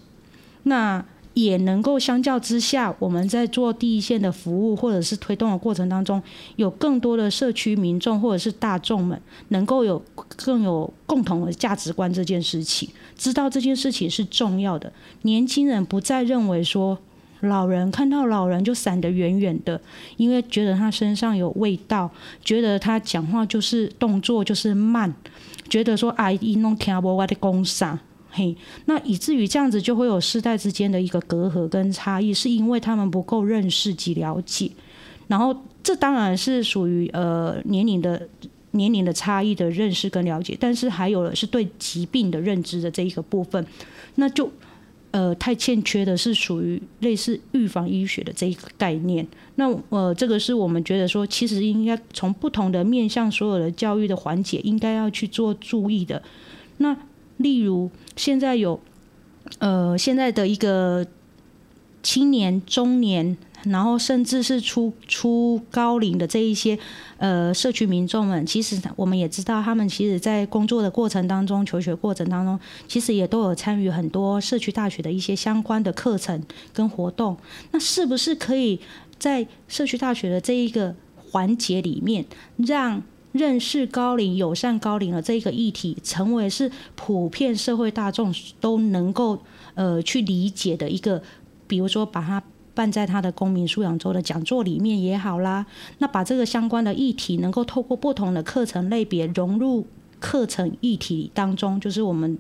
[0.65, 1.05] 那。
[1.35, 6.23] 也能够相较之下，我们在做第一线的服务或者是推动的过程当中，
[6.57, 10.03] 有更多的社区民众或者是大众们，能够有
[10.37, 14.93] 更有共同的价值观这件事情，知道这件事情是重要的。
[15.23, 16.99] 年轻人不再认为说，
[17.41, 19.81] 老人看到老人就闪得远远的，
[20.17, 22.11] 因为觉得他身上有味道，
[22.45, 25.13] 觉得他讲话就是动作就是慢，
[25.69, 27.99] 觉得说啊，伊拢听无我的讲啥。
[28.35, 34.71] 嘿，那以至于这样子就会有世代之间的一个隔阂跟差异，是因为他们不够认识及了解。
[35.29, 38.27] 然后这当然是属于呃年龄的
[38.73, 43.65] 年龄的差异的认识跟了解，但是还有的是对疾病的认知的这一个部分，
[44.15, 44.51] 那就
[45.11, 49.27] 呃太欠缺的是属于类似预防医学的这一个概念。
[49.57, 56.23] 那呃这个是我们觉得说，其实应该从不同的面向，所有的教育的环节应该要去做注意的。
[56.79, 56.97] 那
[57.43, 58.81] 例如，现在有，
[59.59, 61.07] 呃，现在的一个
[62.03, 66.79] 青年、中年，然后甚至是初初高龄的这一些，
[67.19, 77.37] 呃，社区民众们，其实我们也知道，他们其实在工作的过程当中、求学过程当中，其实也都有参与很多社区大学的一些相关的课程跟活动。
[77.71, 78.81] 那是不是可以
[79.19, 82.25] 在社区大学的这一个环节里面，
[82.57, 83.01] 让
[83.33, 89.43] 认识高龄、友善高龄的这个议题，成为是普遍社会大众都能够
[89.75, 91.23] 呃去理解的一个，
[91.67, 92.43] 比如说把它
[92.75, 95.67] 办在他的公民素养周的讲座里面也好啦。
[95.99, 99.87] 那把这个相关的议题，能够透过不同的课程类别融入
[100.21, 102.39] 课程议题当中，就是我们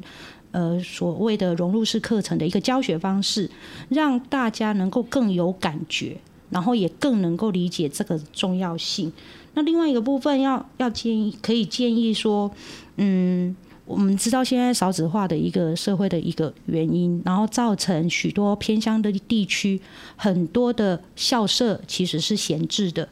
[0.52, 3.50] 呃所谓的融入式课程的一个教学方式，
[3.88, 6.18] 让大家能够更有感觉，
[6.50, 9.12] 然后也更能够理解这个重要性。
[9.54, 12.50] 那另外一个部分要要建议，可以建议说，
[12.96, 19.78] 嗯，我们知道现在少子化的一个社会的一个原因，然后造成许多偏乡的地区
[20.16, 23.06] 很多的校舍其实是闲置的，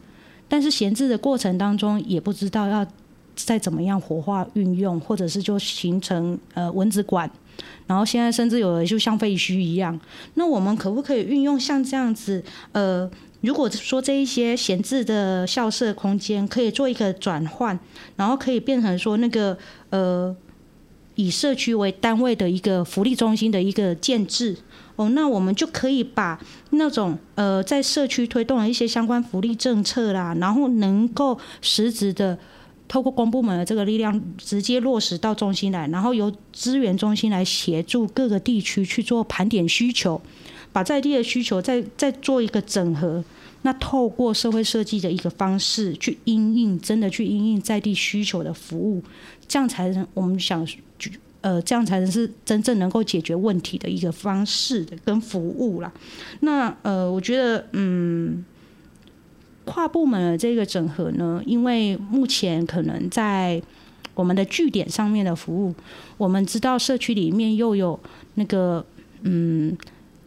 [0.49, 2.87] 但是闲置的过程当中也不知道要
[3.37, 7.31] 再怎么样活化运用，或者是就形成呃蚊子馆，
[7.87, 10.01] 然后现在甚至有的就像废墟一样，
[10.35, 13.11] 那我们可不可以运用像这样子呃？
[13.43, 17.79] 如果说这一些闲置的校舍空间可以做一个转换，
[18.17, 19.57] 然后可以变成说那个
[19.89, 20.35] 呃
[21.15, 24.57] 以社区为单位的一个福利中心的一个建制
[24.97, 26.39] 哦，那我们就可以把
[26.71, 32.39] 那种呃在社区推动的一些相关福利政策啦，然后能够实质的
[32.89, 40.21] 透过公部门的这个力量直接落实到中心来，然后由资源中心来协助各个地区去做盘点需求。
[40.73, 43.25] 把在地的需求再再做一个整合，
[43.63, 49.03] 那透过社会设计的一个方式去应应，真的去应应在地需求的服务，
[49.49, 50.67] 这样才能我们想，
[51.41, 55.93] 呃，这样才能是真正能够解决问题的一个方式的跟服务啦。
[56.41, 58.45] 那呃，我觉得嗯，
[59.65, 63.61] 跨部门的这个整合呢，因为目前可能在
[64.15, 65.75] 我们的据点上面的服务，
[66.17, 67.99] 我们知道社区里面又有
[68.37, 68.87] 那个
[69.23, 69.77] 嗯。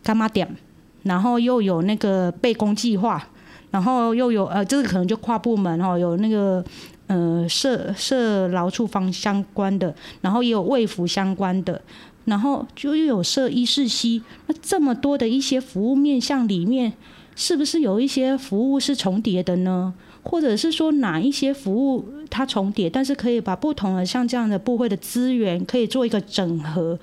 [0.04, 0.56] 柑仔店，
[1.04, 3.28] 然后又有那个备工计划，
[3.72, 6.64] 然后又有呃，这个可能就跨部门哦，有那个
[7.08, 11.82] 呃社社劳处方相关的，然后也有卫服相关的，
[12.26, 16.94] 然后就又有社医事西，那这么多的一些服务面向里面，
[17.36, 19.94] 是不是有一些服务是重叠的呢？
[20.24, 26.98] 或者是说哪一些服务它重叠，但是可以把不同的像这样的部会的资源可以做一个整合，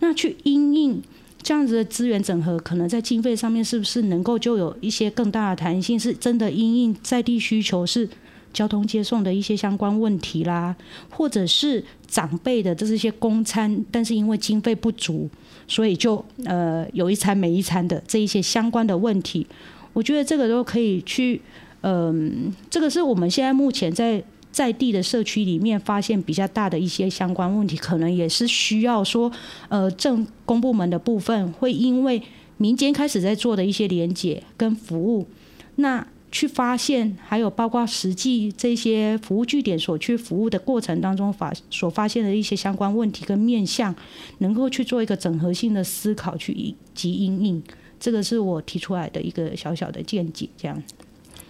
[0.00, 1.02] 那去因应。
[1.44, 6.00] 这样子的资源整合，可能在经费上面是不是能够就有一些更大的弹性？
[6.00, 8.08] 是真的因应在地需求，是
[8.52, 10.74] 交通接送的一些相关问题啦，
[11.10, 15.28] 或者是长辈的这是一些公餐，但是因为经费不足，
[15.68, 19.46] 所以就呃有一餐没一餐的这一些相关的问题，
[19.92, 21.42] 我觉得这个都可以去，
[21.82, 24.24] 嗯、这个是我们现在目前在。
[24.54, 29.32] 在地的社区里面发现比较大的一些相关问题，可能也是需要说，
[29.68, 32.22] 呃，政公部门的部分会因为
[32.56, 35.26] 民间开始在做的一些连结跟服务，
[35.74, 43.92] 那去发现，还有包括实际这些服务据点所去服务的过程当中发所发现的一些相关问题跟面向，
[44.38, 47.60] 能够去做一个整合性的思考去以及因应，
[47.98, 50.80] 这个是我提出来的一个小小的见解，这样。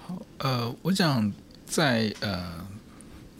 [0.06, 1.30] 好，呃，我想
[1.66, 2.63] 在呃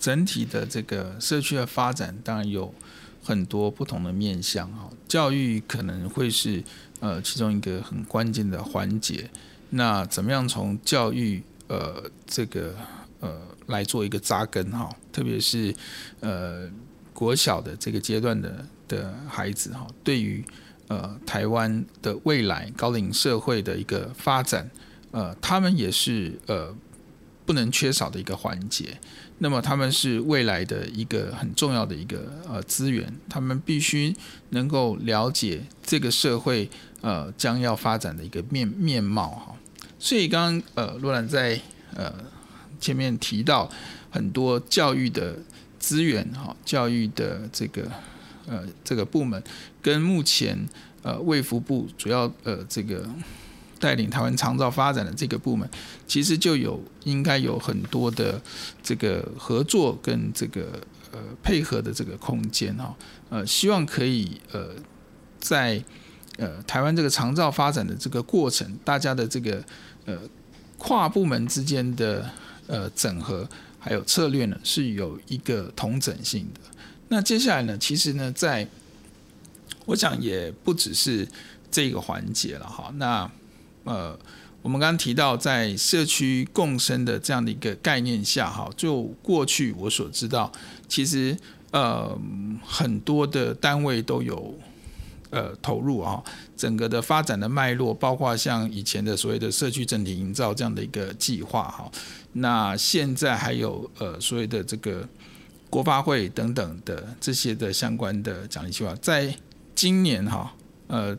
[0.05, 2.75] 整体的这个社区的发展，当然有
[3.23, 6.63] 很多不同的面向哈，教育可能会是。
[7.01, 9.29] 呃，其中一个很关键的环节，
[9.71, 12.75] 那怎么样从教育呃这个
[13.21, 14.89] 呃来做一个扎根哈？
[15.13, 15.75] 特别是
[16.21, 16.67] 呃
[17.13, 20.43] 国小的这个阶段的的孩子哈，对于
[20.89, 24.71] 呃台湾的未来高龄社会的一个发展，
[25.11, 26.75] 呃，他们也是呃
[27.45, 28.99] 不能缺少的一个环节。
[29.39, 34.15] 那么他们是未来的一个很重要的一个呃资源，他们必须
[34.51, 36.71] 能够了解这个社会。
[37.05, 39.55] 呃，将要发展的一个面面貌哈，
[39.99, 41.61] 所以刚刚呃，罗兰在
[41.95, 42.11] 呃
[42.81, 43.71] 前面提到
[44.11, 45.37] 很多教育的
[45.79, 47.87] 资源哈，教育的这个
[48.47, 49.43] 呃这个部门
[49.83, 50.59] 跟目前
[51.03, 53.07] 呃卫福部主要呃这个
[53.79, 55.69] 带领台湾长照发展的这个部门，
[56.07, 58.41] 其实就有应该有很多的
[58.83, 60.81] 这个合作跟这个
[61.13, 62.95] 呃配合的这个空间哈，
[63.31, 64.71] 呃，希望可以呃
[65.39, 65.83] 在。
[66.37, 69.65] 呃，台湾这个长照发展的这个过程，大家的这个
[70.05, 70.19] 呃
[70.77, 72.29] 跨部门之间的
[72.67, 73.49] 呃整合，
[73.79, 76.61] 还有策略呢，是有一个同整性的。
[77.07, 78.67] 那接下来呢，其实呢，在
[79.85, 81.25] 我想也不只是
[81.71, 82.93] 这个环节了哈。
[82.97, 83.31] 那
[83.85, 84.19] 呃，
[84.61, 90.51] 我们刚刚提到在社区共生的这样的一个概念下哈，就过去我所知道，
[90.89, 91.37] 其实
[91.71, 92.19] 呃
[92.65, 94.59] 很多的单位都有。
[95.31, 96.23] 呃，投入啊，
[96.57, 101.91] 整个的发展的脉络，包括像以前的所谓的社区整体营造这样的一个计划哈，
[102.35, 105.05] 那现在还有呃所谓的这个
[105.69, 109.35] 国发会等等的这些的相关的奖励计划，在
[109.75, 110.55] 今年哈，
[110.87, 111.19] 呃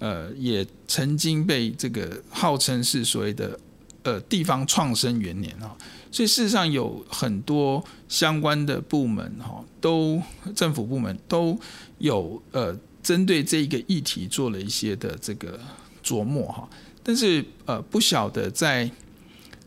[0.00, 3.56] 呃也曾经被这个号称是所谓的
[4.02, 5.76] 呃地方创生元年哈，
[6.10, 10.20] 所以事实上有很多相关的部门哈，都
[10.56, 11.56] 政府部门都
[11.98, 12.76] 有呃。
[13.02, 15.58] 针对这一个议题做了一些的这个
[16.04, 16.68] 琢磨哈，
[17.02, 18.90] 但是呃不晓得在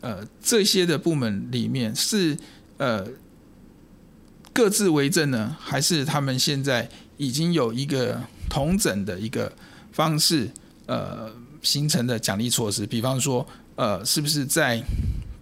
[0.02, 2.38] 呃这些的部门里面是
[2.78, 3.04] 呃
[4.54, 9.52] 各自为政呢，还是他们现在已经有一个同整的一个
[9.94, 10.52] 方式
[10.88, 11.32] 呃
[11.62, 12.86] 形成的奖励措施？
[12.86, 14.84] 比方说呃是不是在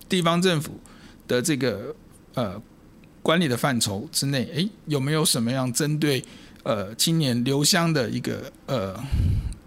[0.08, 0.80] 地方政府
[1.28, 1.96] 的这个
[2.36, 2.62] 呃
[3.24, 6.24] 管理的范畴之内，诶有没有什么样针对？
[6.64, 8.96] 呃，青年留乡的一个呃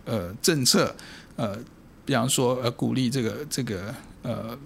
[0.04, 0.94] 呃政策，
[1.34, 1.58] 呃，
[2.04, 4.56] 比方说呃鼓励这个这个呃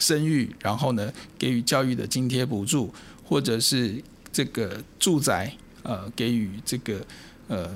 [0.00, 2.92] 生育，然后呢给予教育的津贴补助，
[3.24, 7.06] 或者是这个住宅呃给予这个
[7.46, 7.70] 呃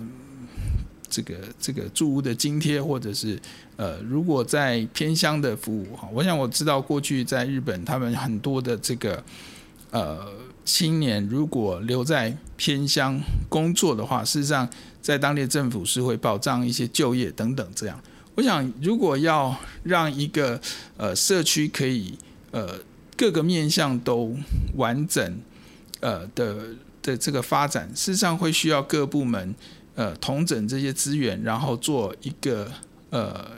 [1.08, 3.38] 这个这个住屋的津贴，或者是
[3.76, 9.22] 呃如果在偏乡的服务哈，我想我知道过去在日本他们很多的这个
[9.90, 10.26] 呃。
[10.68, 14.68] 青年如果留在偏乡工作的话，事实上
[15.00, 17.98] 在当地政府是会保障一些就业等等这样。
[18.34, 20.60] 我想，如果要让一个
[20.98, 22.18] 呃社区可以
[22.50, 22.78] 呃
[23.16, 24.36] 各个面向都
[24.76, 25.40] 完整
[26.00, 26.54] 呃的
[27.00, 29.54] 的这个发展，事实上会需要各部门
[29.98, 32.70] 呃统整这些资源，然后做一个
[33.10, 33.50] 呃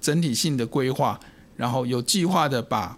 [0.00, 1.18] 整体性的规划，
[1.56, 2.96] 然后有计划的把。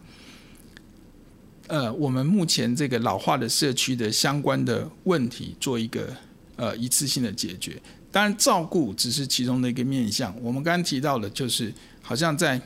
[1.70, 6.08] 呃，我们目前这个老化的社区的相关的问题，做一个
[6.56, 7.78] 呃一次性的解决。
[8.10, 10.34] 当然，照顾只是其中的一个面向。
[10.40, 11.70] 我们刚刚提到的，就是
[12.00, 12.58] 好像在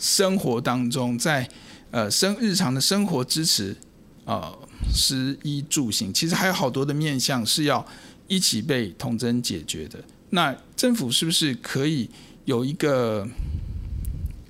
[0.00, 1.48] 生活当中，在
[1.92, 3.76] 呃生日常的生活支持
[4.24, 4.52] 啊，
[4.92, 7.86] 食衣住行，其实还有好多的面向是要
[8.30, 10.02] 一起被统整解决的。
[10.30, 12.08] 那政府是不是可以
[12.46, 13.28] 有一个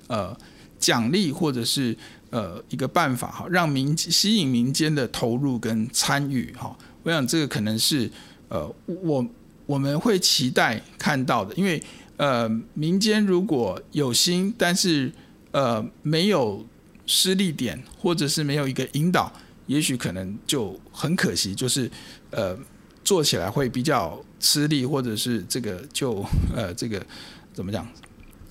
[0.07, 0.37] 呃
[0.79, 1.97] 奖励，或者是？
[2.31, 6.73] 呃，一个办法哈，让民吸引民间的投入跟参与哈，
[7.03, 8.09] 我想这个可能是
[8.47, 9.27] 呃，我
[9.65, 11.83] 我们会期待看到的，因为
[12.15, 15.11] 呃，民间如果有心，但是
[15.51, 16.65] 呃没有
[17.05, 19.29] 施力点，或者是没有一个引导，
[19.67, 21.91] 也许可能就很可惜，就是
[22.29, 22.57] 呃
[23.03, 26.25] 做起来会比较吃力，或者是这个就
[26.55, 27.05] 呃这个
[27.53, 27.87] 怎么讲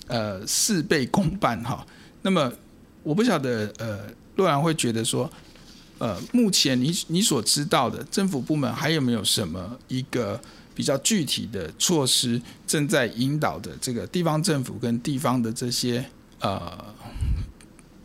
[0.07, 1.85] 呃事倍功半哈，
[2.21, 2.51] 那么。
[3.03, 3.97] 我不晓得，呃，
[4.35, 5.27] 洛阳会觉得说，
[5.97, 10.39] 呃，目前你你所知道的政府部门还有没有什么一个
[10.75, 16.05] 比较具体的措施，正在引导的这个地方政府跟地方的这些
[16.41, 16.93] 呃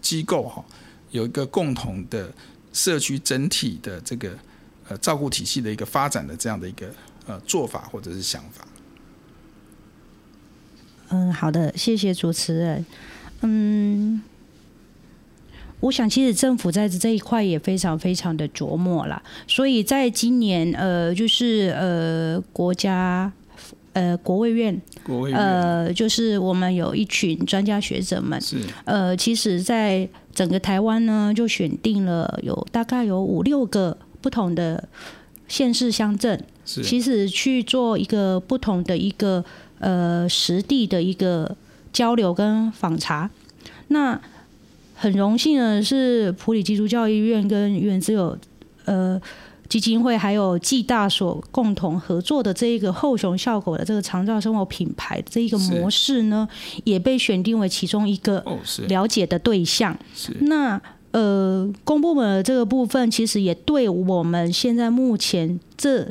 [0.01, 0.65] 机构哈，
[1.11, 2.33] 有一个共同的
[2.73, 4.31] 社区整体的这个
[4.89, 6.87] 呃照顾体系的一个发展的这样的一个
[7.27, 8.67] 呃做法或者是想法。
[11.09, 12.87] 嗯，好的，谢谢主持人。
[13.43, 14.23] 嗯。
[15.81, 19.23] 我想，其实政府在这一块也非常非常的琢磨啦。
[19.47, 23.31] 所以在今年，呃，就是呃，国家
[23.93, 28.57] 呃国卫院，国卫院，呃，就是我们有一群专家学者们，是
[28.87, 33.97] 呃，其实，在整个台湾呢，就选定了有大概有五六个
[34.27, 34.89] 不同的
[35.47, 39.45] 县市乡镇，其实去做一个不同的一个
[39.79, 41.57] 呃实地的一个
[41.93, 43.31] 交流跟访查，
[43.87, 44.21] 那。
[44.99, 48.35] 很荣幸的是，普里基督教医院跟原子友
[48.87, 49.21] 呃
[49.69, 56.49] 基金会还有暨大所共同合作的这一个后熊效果的这个长照生活品牌这一个模式呢，
[56.85, 58.43] 也被选定为其中一个
[58.89, 59.95] 了解的对象。
[60.41, 60.81] 那
[61.17, 66.07] 呃，公部门的这个部分，其实也对我们现在目前这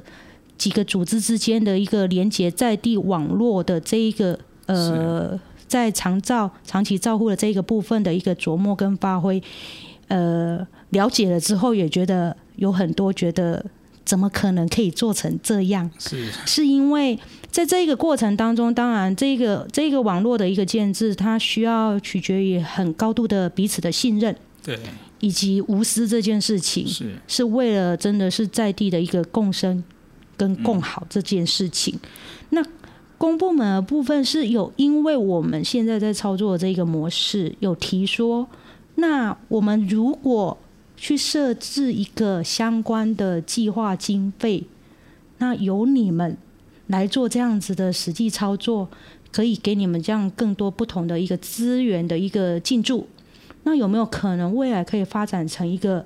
[0.57, 5.39] 几个组织之间的一个连接在地网络的这一个呃。
[5.67, 9.41] 在长照、长期照护的这个部分的一个琢磨跟发挥，
[10.07, 13.65] 呃，了解了之后也觉得有很多觉得
[14.05, 15.89] 怎么可能可以做成这样？
[15.97, 24.33] 是是因为在这个过程当中，当然这个这个网络的一个建制，它需要取决于很高度的彼此的信任，
[24.65, 24.77] 对，
[25.19, 27.15] 以及无私这件事情，是。
[27.27, 29.83] 是为了真的是在地的一个共生
[30.35, 32.09] 跟共好这件事情，嗯、
[32.49, 32.65] 那。
[33.17, 38.45] 公部门的部分是有，因为我们现在在操作的这个模式，有提说，
[38.95, 40.57] 那我们如果
[40.97, 44.65] 去设置一个相关的计划经费，
[45.37, 46.37] 那由你们
[46.87, 48.89] 来做这样子的实际操作，
[49.31, 53.07] 可以给你们这样更多不同的一个资源的一个进驻，
[53.65, 56.05] 那有没有可能未来可以发展成一个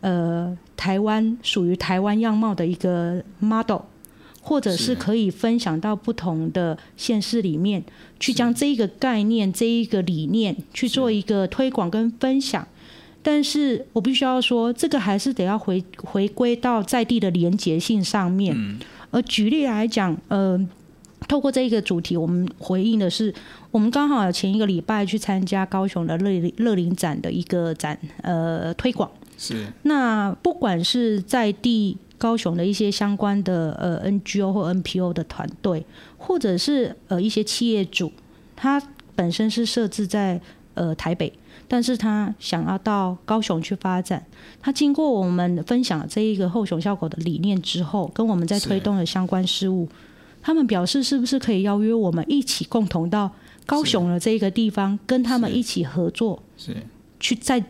[0.00, 3.80] 呃台湾属于台湾样貌的一个 model？
[4.40, 7.84] 或者是可以分享到不同的县市里面，
[8.18, 12.66] 去将这一个概念、这一个理念去做一个推广跟分享。
[13.20, 18.56] 但是我必须要说，这个还是得要回回归到在地的连结性上面。
[19.10, 20.58] 而举例来讲，呃，
[21.28, 23.32] 透过这一个主题，我们回应的是，
[23.70, 29.08] 我们刚好前一个礼拜去参加高雄的乐乐林展的一个展，呃，推广。
[29.36, 29.66] 是。
[29.82, 31.98] 那不管是在地。
[32.18, 38.10] 高雄的一些相关的呃 NGO 或 NPO 的团队，或者是呃一些企业主，
[38.56, 38.82] 他
[39.14, 40.40] 本身是设置在
[40.74, 41.32] 呃台北，
[41.68, 44.26] 但是他想要到高雄去发展。
[44.60, 49.88] 他经过我们分享这一个后熊效果的理念之后，跟我们在推动的相关事务，
[50.42, 53.30] 他们表示是不是可以邀约我们一起共同到
[53.66, 56.76] 高雄的这个地方，跟他们一起合作，是
[57.20, 57.64] 去在。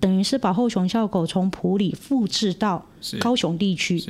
[0.00, 2.86] 等于是把后熊笑狗从普里复制到
[3.18, 4.02] 高雄地区。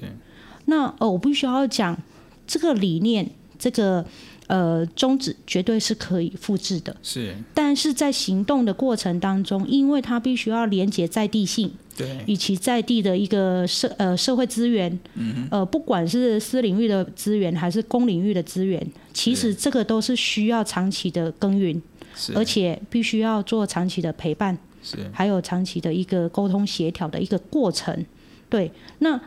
[0.67, 2.01] 那呃，我必须要讲
[2.47, 3.29] 这个理念，
[3.59, 4.07] 这个
[4.51, 6.95] 呃宗旨绝对是可以复制的。
[7.03, 7.35] 是。
[7.55, 18.85] 但是在行动的过程当中，因为它必须要连接在地性，对，以及在地的一个社呃社会资源，嗯，呃，不管是私领域的资源还是公领域的资源，
[19.15, 21.81] 其实这个都是需要长期的耕耘，
[22.17, 24.59] 是而且必须要做长期的陪伴。
[24.83, 28.05] 是，还有长期的一个沟通协调的一个过程，
[28.49, 28.73] 对。
[29.01, 29.21] 那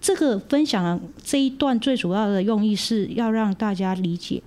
[0.00, 4.40] 这个分享这一段最主要的用意是要让大家理解，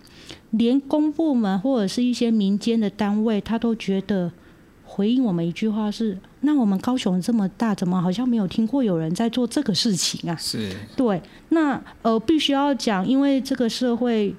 [0.51, 4.31] 连公部门或者是一些民间的单位，他都觉得
[4.83, 10.35] 回应我们一句话是：那我们高雄这么大，怎么好像没有听过有人在做这个事情啊？
[10.35, 11.21] 是，对。
[11.49, 14.35] 那呃，必须要讲，因为这个社会。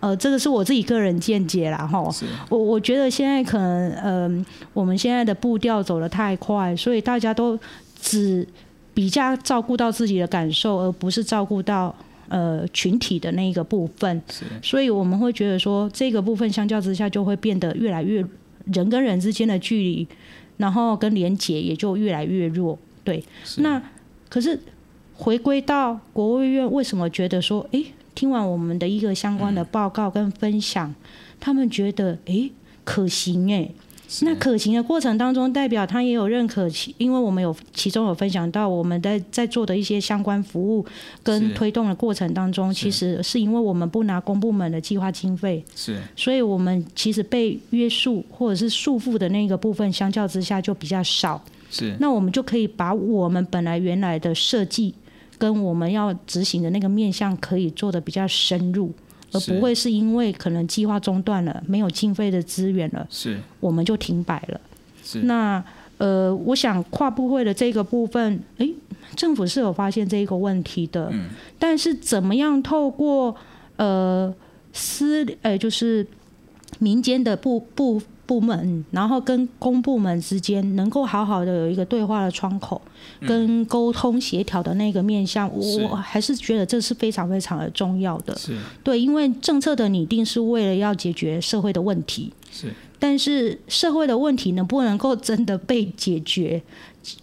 [0.00, 2.00] 呃，这个是我自己个人见解啦，哈。
[2.48, 7.58] 我我觉得现在可能，呃，我们现在的步调走得太快，所以大家都
[8.00, 8.46] 只
[8.94, 11.92] 比较照顾到自己的感受，而不是照顾到
[12.28, 14.22] 呃群体的那一个部分。
[14.62, 18.24] 所以我们会觉得说，这个部分相较之下就会变得越来越
[18.72, 20.08] 人跟人之间的距离，
[20.56, 22.78] 然后跟连结也就越来越弱。
[23.04, 23.24] 对，
[23.58, 23.82] 那
[24.28, 24.58] 可是
[25.14, 27.82] 回归到国务院，为什么觉得说，哎？
[28.14, 30.94] 听完我们的一个相关的报告跟分享，嗯、
[31.38, 32.52] 他们觉得哎、欸、
[32.82, 33.70] 可行哎，
[34.22, 40.84] 那可行的过程当中，代表他也有认可其，因为我们有其中有分享到我们在在做的一些相关服务
[41.22, 54.94] 跟推动的过程当中，其实是因为我们不拿公部门的计划经费，是，所以我们其实被约束或者是束缚的那个部分，相较之下就比较少，是，那我们就可以把我们本来原来的设计。
[55.40, 58.92] 跟我们要执行的那个面向可以做的比较深入，
[59.32, 64.60] 而不会是因为可能计划中断了，没有经费的资源了，是我们就停摆了。
[65.04, 65.62] 是那
[65.98, 68.72] 呃，我想跨部会的这个部分，诶，
[69.16, 73.34] 政府是有发现这一个问题的，嗯，但是怎么样透过
[73.76, 74.32] 呃
[74.72, 76.06] 私呃就是
[76.78, 82.80] 民间的部部部门，然后跟公部门之间能够好好的有一个对话的窗口，
[83.22, 88.36] 跟沟通协调的那个面向，我我还是觉得这是非常非常的重要的。
[88.36, 88.54] 是，
[88.84, 92.30] 对，因为政策的拟定是为了要解决社会的问题。
[92.52, 92.66] 是。
[92.98, 96.60] 但是社会的问题能不能够真的被解决，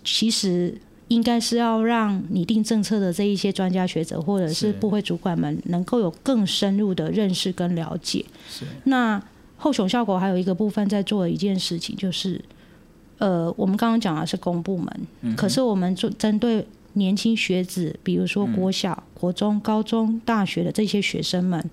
[0.04, 0.76] 其实
[1.10, 8.26] 应该是要让拟定政策的这一些专家学者或者是部会主管们能够有更深入的认识跟了解。
[8.50, 8.66] 是。
[8.86, 9.22] 那
[9.58, 12.44] 后熊效果还有一个部分在做的一件事情，就是
[13.18, 21.70] 呃，我们刚刚讲的是公部门，可是我们做针对年轻学子，比如说国小、国中、高中、大学的这些学生们。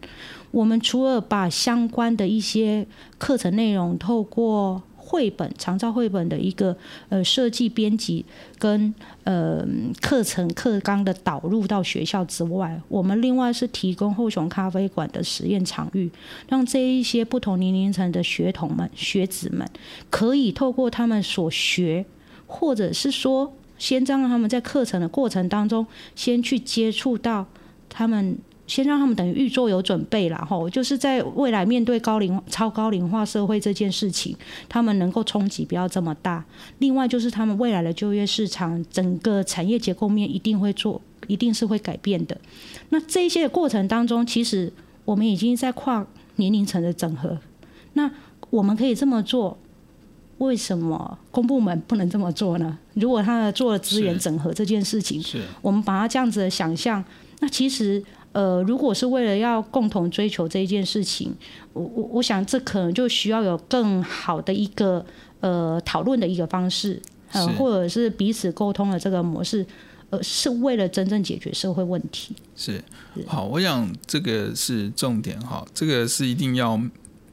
[0.50, 2.86] 我们除了把相关的一些
[3.18, 6.76] 课程内容透过绘本、长照绘本的一个
[7.08, 8.24] 呃设计编辑
[8.58, 9.66] 跟呃
[10.00, 16.10] 课程课纲的导入到学校之外，我们另外是提供后雄咖啡馆的实验场域，
[16.48, 19.68] 让这一些不同年龄层的学童们、学子们，
[20.10, 22.04] 可以透过他们所学，
[22.46, 27.46] 或者是说，先让他们在课程的过程当中，先去接触到
[27.88, 28.38] 他们。
[28.66, 34.34] 先让他们等于预做有准备啦，吼，就是在未来面对高龄、超高龄化社会这件事情，
[34.68, 36.42] 他们能够冲击不要这么大。
[36.78, 42.40] 另外就是他们未来的就业市场，整个产业结构面一定会做，一定是会改变的。
[42.90, 44.72] 那这些过程当中，其实
[45.04, 46.06] 我们已经在跨
[46.36, 47.36] 年龄层的整合。
[47.94, 48.10] 那
[48.48, 49.58] 我们可以这么做，
[50.38, 52.78] 为什么公部门不能这么做呢？
[52.94, 57.04] 如果他做了资源整合这件事情，是我们把它这样子的想象，
[57.40, 58.02] 那其实。
[58.32, 61.34] 呃，如果是为了要共同追求这一件事情，
[61.74, 65.04] 我我我想这可能就需要有更好的一个
[65.40, 66.98] 呃讨论的一个方式，
[67.32, 69.66] 呃，或者是彼此沟通的这个模式，
[70.08, 72.34] 呃，是为了真正解决社会问题。
[72.56, 72.82] 是，
[73.26, 76.80] 好，我想这个是重点哈，这个是一定要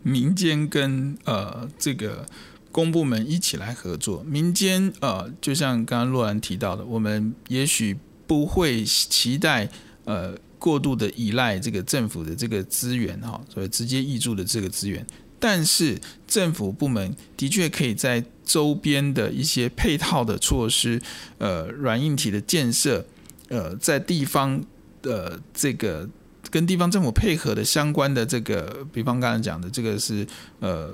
[0.04, 2.26] 民间跟呃这个
[2.74, 4.22] 公部门一起来合作。
[4.24, 7.98] 民间呃，就像刚刚洛兰提到的，我们也许
[8.28, 9.70] 不会期待
[10.04, 10.34] 呃。
[10.60, 15.04] 过度的依赖这个政府的这个资源哈，所以直接挹注的这个资源，
[15.40, 21.02] 但是政府部门的确可以在周边的一些配套的措施，
[21.40, 23.04] 呃，软硬体的建设，
[23.48, 24.64] 呃，在地方
[25.02, 26.08] 的这个
[26.52, 30.28] 跟地方政府配合的相关的这个，比方刚才讲的这个是
[30.60, 30.92] 呃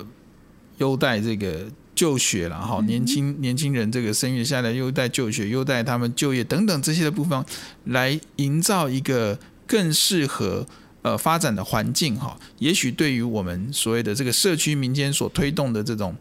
[0.78, 1.66] 优待这个。
[1.96, 7.42] 就学了哈，年轻年轻人这个生育下来优待就学，优待他们就业等等这些的部分，
[7.86, 10.66] 来营造一个更适合
[11.02, 12.38] 呃发展的环境哈。
[12.60, 16.16] 也许对于我们所谓的这个社区民间所推动的这种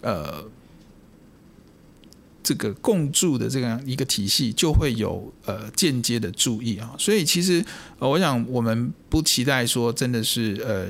[0.00, 0.44] 呃
[2.42, 6.94] 这个共住的这样一个体系，就会有呃间接的注意啊。
[6.98, 7.64] 所以其实
[7.98, 10.88] 呃，我想我们不期待说真的是呃。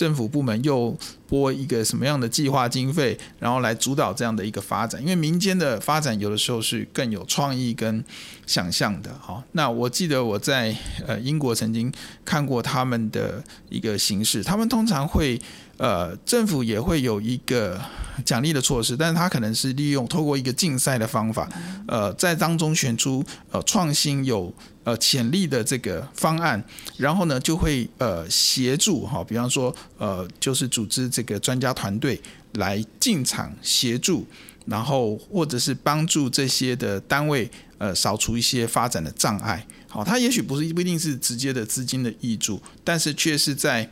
[0.00, 0.96] 政府部门又
[1.28, 4.98] 拨一个什么样的计划经费，然后来主导这样的一个发展？
[5.02, 8.02] 因为民间的发展有的时候是更有创意跟
[8.46, 9.14] 想象的。
[9.20, 10.74] 好，那我记得我在
[11.06, 11.92] 呃英国曾经
[12.24, 15.38] 看过他们的一个形式，他们通常会。
[15.76, 17.80] 呃，政府也会有一个
[18.22, 21.48] 奖励的措施，但是他可能是利用透过一个竞赛的方法，
[21.88, 24.52] 呃，在当中选出呃创新有
[24.84, 26.62] 呃潜力的这个方案，
[26.96, 32.20] 然后呢就会呃协助哈，比方说呃就是组织这个专家团队
[32.54, 34.26] 来进场协助，
[34.66, 39.66] 然后或者是帮助这些的单位呃扫除一些发展的障碍。
[39.88, 43.90] 好，它也许不是不一定是直接的资金的益助，但是却是在。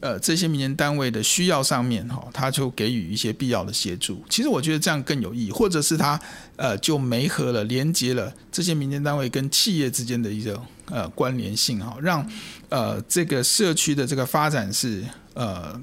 [0.00, 4.24] 呃，这些民间单位的需要上面哈，他就给予一些必要的协助。
[4.30, 6.18] 其实我觉得这样更有意义，或者是他
[6.56, 12.26] 呃就媒合了、连接了这些民间单位跟企业之间的一个呃关联性哈，让
[12.70, 15.78] 呃这个社区的这个发展是呃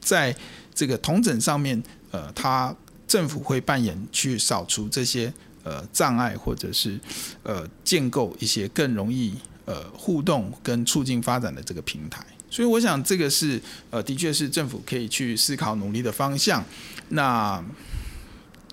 [0.00, 0.36] 在
[0.74, 2.76] 这个同整上面呃，他
[3.08, 5.32] 政府会扮演去扫除这些
[5.64, 7.00] 呃障碍，或者是
[7.42, 12.22] 呃建构一些更容易呃互动跟促进发展的这个平台。
[12.52, 16.62] 所以我想，这个是呃，的确是政府可以去思考努力的方向。
[17.08, 17.64] 那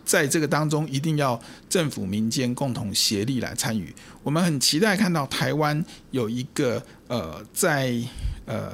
[0.03, 3.95] 在这个当中，一定要政府民间共同协力来参与。
[4.21, 7.95] 我们很期待看到台湾有一个呃，在
[8.45, 8.69] 呃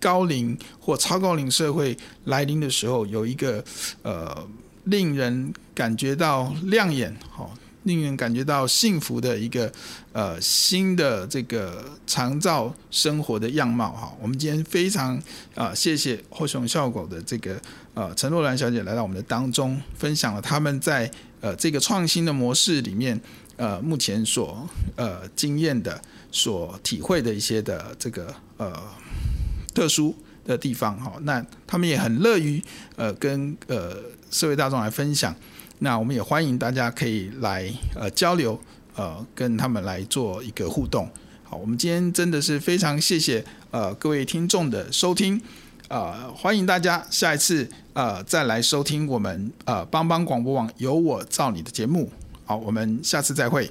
[0.00, 1.94] 高龄或超高龄社会
[2.24, 3.62] 来临的时候，有一个
[4.00, 4.48] 呃
[4.84, 7.54] 令人感觉到亮眼、好
[7.84, 9.70] 令人感觉到幸福的一个
[10.12, 14.12] 呃新的这个长照生活的样貌哈。
[14.20, 15.20] 我们今天非常
[15.54, 17.60] 啊、谢谢后熊笑狗的这个
[17.94, 21.10] 呃陈若兰小姐来到我们的当中，分享了他们在
[21.40, 23.18] 呃这个创新的模式里面
[23.56, 26.00] 呃目前所呃经验的、
[26.32, 28.72] 所体会的一些的这个呃
[29.74, 30.14] 特殊
[30.44, 31.12] 的地方哈。
[31.22, 32.62] 那他们也很乐于
[32.96, 33.96] 呃跟呃
[34.30, 35.34] 社会大众来分享。
[35.84, 38.58] 那我们也欢迎大家可以来呃交流，
[38.96, 41.06] 呃跟他们来做一个互动。
[41.42, 45.38] 好，我们今天真的是非常谢谢呃各位听众的收听，
[45.88, 52.10] 呃欢迎大家下一次呃再来收听我们呃帮帮广播网有我造你的节目。
[52.46, 53.70] 好，我们下次再会。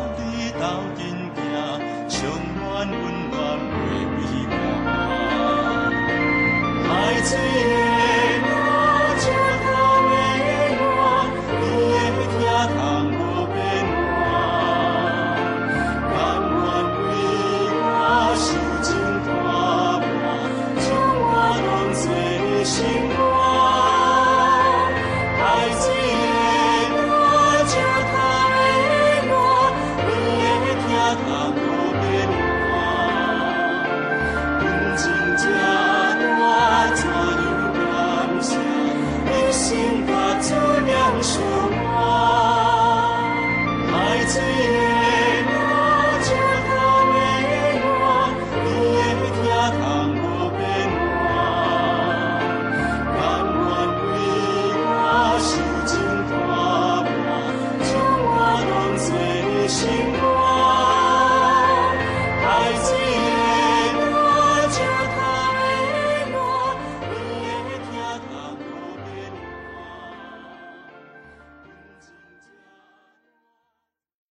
[7.31, 7.80] see.